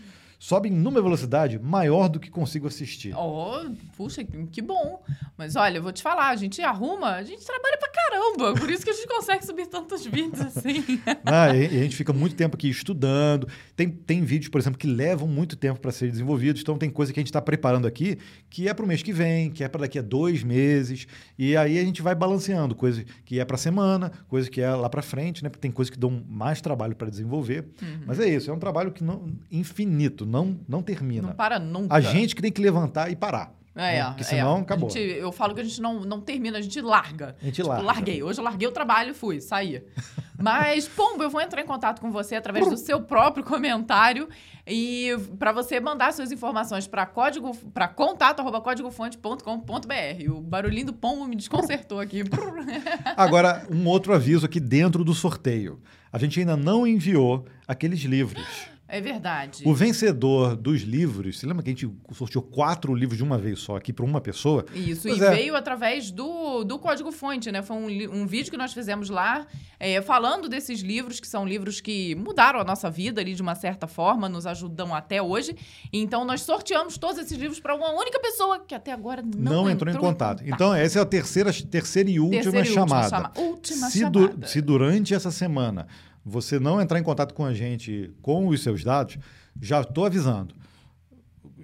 [0.44, 3.16] Sobem numa velocidade maior do que consigo assistir.
[3.16, 3.64] Oh,
[3.96, 5.02] puxa, que bom.
[5.38, 8.54] Mas olha, eu vou te falar, a gente arruma, a gente trabalha pra caramba.
[8.60, 10.84] Por isso que a gente consegue subir tantos vídeos assim.
[11.26, 13.48] Ah, e, e a gente fica muito tempo aqui estudando.
[13.76, 16.62] Tem, tem vídeos, por exemplo, que levam muito tempo para serem desenvolvidos.
[16.62, 18.18] Então, tem coisa que a gente está preparando aqui
[18.50, 21.08] que é para o mês que vem, que é para daqui a dois meses.
[21.40, 22.76] E aí a gente vai balanceando.
[22.76, 25.50] Coisa que é para semana, coisa que é lá para frente, né?
[25.50, 27.66] Porque tem coisas que dão mais trabalho para desenvolver.
[28.06, 31.28] Mas é isso, é um trabalho que não infinito, não, não termina.
[31.28, 31.96] Não para nunca.
[31.96, 33.54] A gente que tem que levantar e parar.
[33.76, 34.06] É, né?
[34.10, 34.62] Porque senão é.
[34.62, 34.90] acabou.
[34.90, 37.36] Gente- eu falo que a gente não, não termina, a gente larga.
[37.42, 37.84] A gente Tipo, larga.
[37.86, 38.22] larguei.
[38.22, 39.84] Hoje eu larguei o trabalho e fui, saí.
[40.40, 44.28] Mas, Pombo, eu vou entrar em contato com você através do seu próprio comentário
[44.68, 45.10] e
[45.40, 50.32] para você mandar suas informações para código para contato@códigofonte.com.br.
[50.32, 52.24] O barulhinho do pombo me desconcertou aqui.
[53.18, 55.80] Agora, um outro aviso aqui dentro do sorteio.
[56.12, 58.44] A gente ainda não enviou aqueles livros.
[58.96, 59.64] É verdade.
[59.66, 63.60] O vencedor dos livros, você lembra que a gente sorteou quatro livros de uma vez
[63.60, 64.66] só aqui para uma pessoa?
[64.74, 65.32] Isso, Pois e é.
[65.32, 67.62] veio através do, do Código Fonte, né?
[67.64, 67.88] Foi um,
[68.22, 69.48] um vídeo que nós fizemos lá,
[69.80, 73.56] é, falando desses livros, que são livros que mudaram a nossa vida ali de uma
[73.56, 75.56] certa forma, nos ajudam até hoje.
[75.92, 79.70] Então, nós sorteamos todos esses livros para uma única pessoa que até agora não, Não,
[79.70, 80.44] entrou, em contato.
[80.46, 83.10] Então, essa é a terceira, terceira e última Terceira e última chamada.
[83.10, 84.48] chama- última se, du- chamada.
[84.48, 85.88] se durante essa semana
[86.26, 89.18] você não entrar em contato com a gente com os seus dados,
[89.62, 90.56] já estou avisando.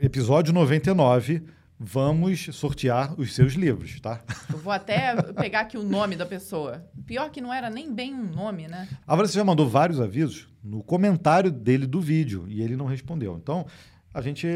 [0.01, 1.43] Episódio 99,
[1.79, 4.21] vamos sortear os seus livros, tá?
[4.51, 6.85] Eu vou até pegar aqui o nome da pessoa.
[7.05, 8.87] Pior que não era nem bem um nome, né?
[9.07, 13.37] A Vanessa já mandou vários avisos no comentário dele do vídeo e ele não respondeu.
[13.41, 13.65] Então,
[14.13, 14.47] a gente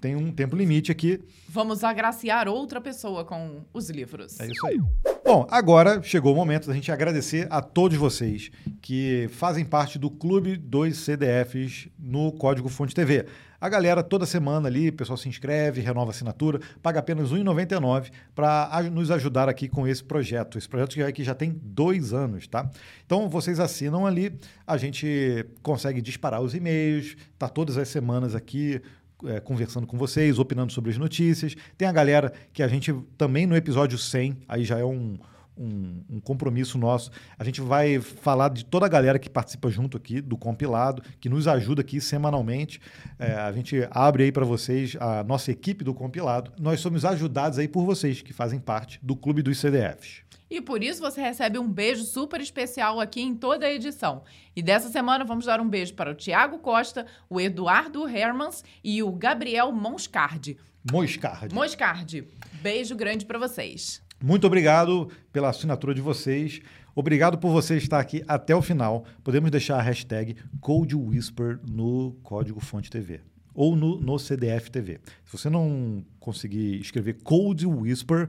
[0.00, 1.20] tem um tempo limite aqui.
[1.48, 4.40] Vamos agraciar outra pessoa com os livros.
[4.40, 4.80] É isso aí.
[5.24, 8.50] Bom, agora chegou o momento da gente agradecer a todos vocês
[8.82, 13.24] que fazem parte do Clube dos CDFs no Código Fonte TV.
[13.58, 18.10] A galera toda semana ali, o pessoal se inscreve, renova assinatura, paga apenas R$ 1,99
[18.34, 20.58] para nos ajudar aqui com esse projeto.
[20.58, 22.70] Esse projeto que já tem dois anos, tá?
[23.06, 28.78] Então vocês assinam ali, a gente consegue disparar os e-mails, tá todas as semanas aqui
[29.26, 31.56] é, conversando com vocês, opinando sobre as notícias.
[31.76, 35.18] Tem a galera que a gente também no episódio 100, aí já é um,
[35.56, 37.10] um, um compromisso nosso.
[37.38, 41.28] A gente vai falar de toda a galera que participa junto aqui do compilado, que
[41.28, 42.80] nos ajuda aqui semanalmente.
[43.18, 46.52] É, a gente abre aí para vocês a nossa equipe do compilado.
[46.58, 50.24] Nós somos ajudados aí por vocês que fazem parte do Clube dos CDFs.
[50.50, 54.22] E por isso você recebe um beijo super especial aqui em toda a edição.
[54.54, 59.02] E dessa semana vamos dar um beijo para o Tiago Costa, o Eduardo Hermans e
[59.02, 60.56] o Gabriel Monscardi.
[60.92, 61.52] Moscard.
[61.54, 62.28] Moscardi,
[62.60, 64.03] beijo grande para vocês.
[64.22, 66.60] Muito obrigado pela assinatura de vocês.
[66.94, 69.04] Obrigado por você estar aqui até o final.
[69.22, 73.20] Podemos deixar a hashtag CodeWhisper no Código Fonte TV
[73.54, 75.00] ou no, no CDF TV.
[75.24, 78.28] Se você não conseguir escrever Code Whisper,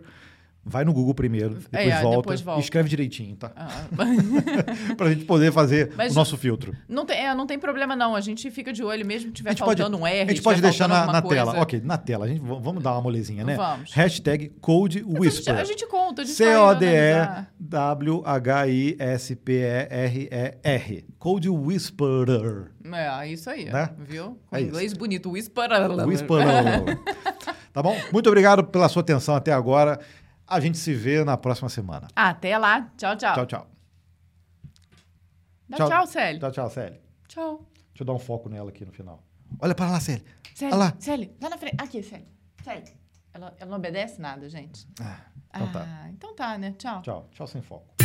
[0.65, 2.59] vai no Google primeiro, depois, É, volta, depois volta.
[2.59, 3.51] e escreve direitinho, tá?
[3.55, 3.85] Ah,
[4.97, 6.75] pra gente poder fazer Mas o nosso filtro.
[6.89, 8.15] não, tem, é, não tem problema, não.
[8.15, 10.21] A gente fica de olho mesmo que tiver gente pode, faltando um R.
[10.21, 11.61] a gente pode deixar faltando na, na tela.
[11.61, 12.25] Ok, na tela.
[12.25, 13.55] A gente, vamos dar uma molezinha, né?
[13.55, 13.91] Vamos.
[13.93, 15.53] Hashtag Code Whisper.
[15.53, 16.35] A gente, a gente conta, a gente.
[19.95, 21.05] C-O-D-E-W-H-I-S-P-E-R-E-R.
[21.19, 22.71] Code Whisperer.
[22.93, 23.89] É, isso aí, Né?
[23.99, 24.37] viu?
[24.47, 24.69] Com É isso.
[24.69, 25.67] inglês bonito, whisper.
[26.05, 26.99] Whisperer.
[27.73, 27.95] tá bom?
[28.11, 29.99] Muito obrigado pela sua atenção até agora.
[30.47, 32.07] A gente se vê na próxima semana.
[32.15, 32.89] Até lá.
[32.97, 33.33] Tchau, tchau.
[33.33, 33.67] Tchau, tchau.
[35.67, 35.89] Dá Tchau.
[35.89, 36.39] tchau, Célio.
[36.39, 37.01] Tchau, tchau, Célia.
[37.27, 37.65] Tchau.
[37.89, 39.23] Deixa eu dar um foco nela aqui no final.
[39.59, 39.99] Olha para lá.
[39.99, 40.23] Célio,
[40.63, 40.93] Olha lá.
[40.99, 41.75] Célio, lá na frente.
[41.79, 42.27] Aqui, Célio.
[42.63, 42.93] Célio.
[43.33, 44.87] Ela, ela não obedece nada, gente.
[45.01, 45.19] Ah,
[45.49, 45.85] então tá.
[45.85, 46.73] Ah, então tá, né?
[46.77, 47.01] Tchau.
[47.01, 47.29] Tchau.
[47.33, 47.95] Tchau sem foco.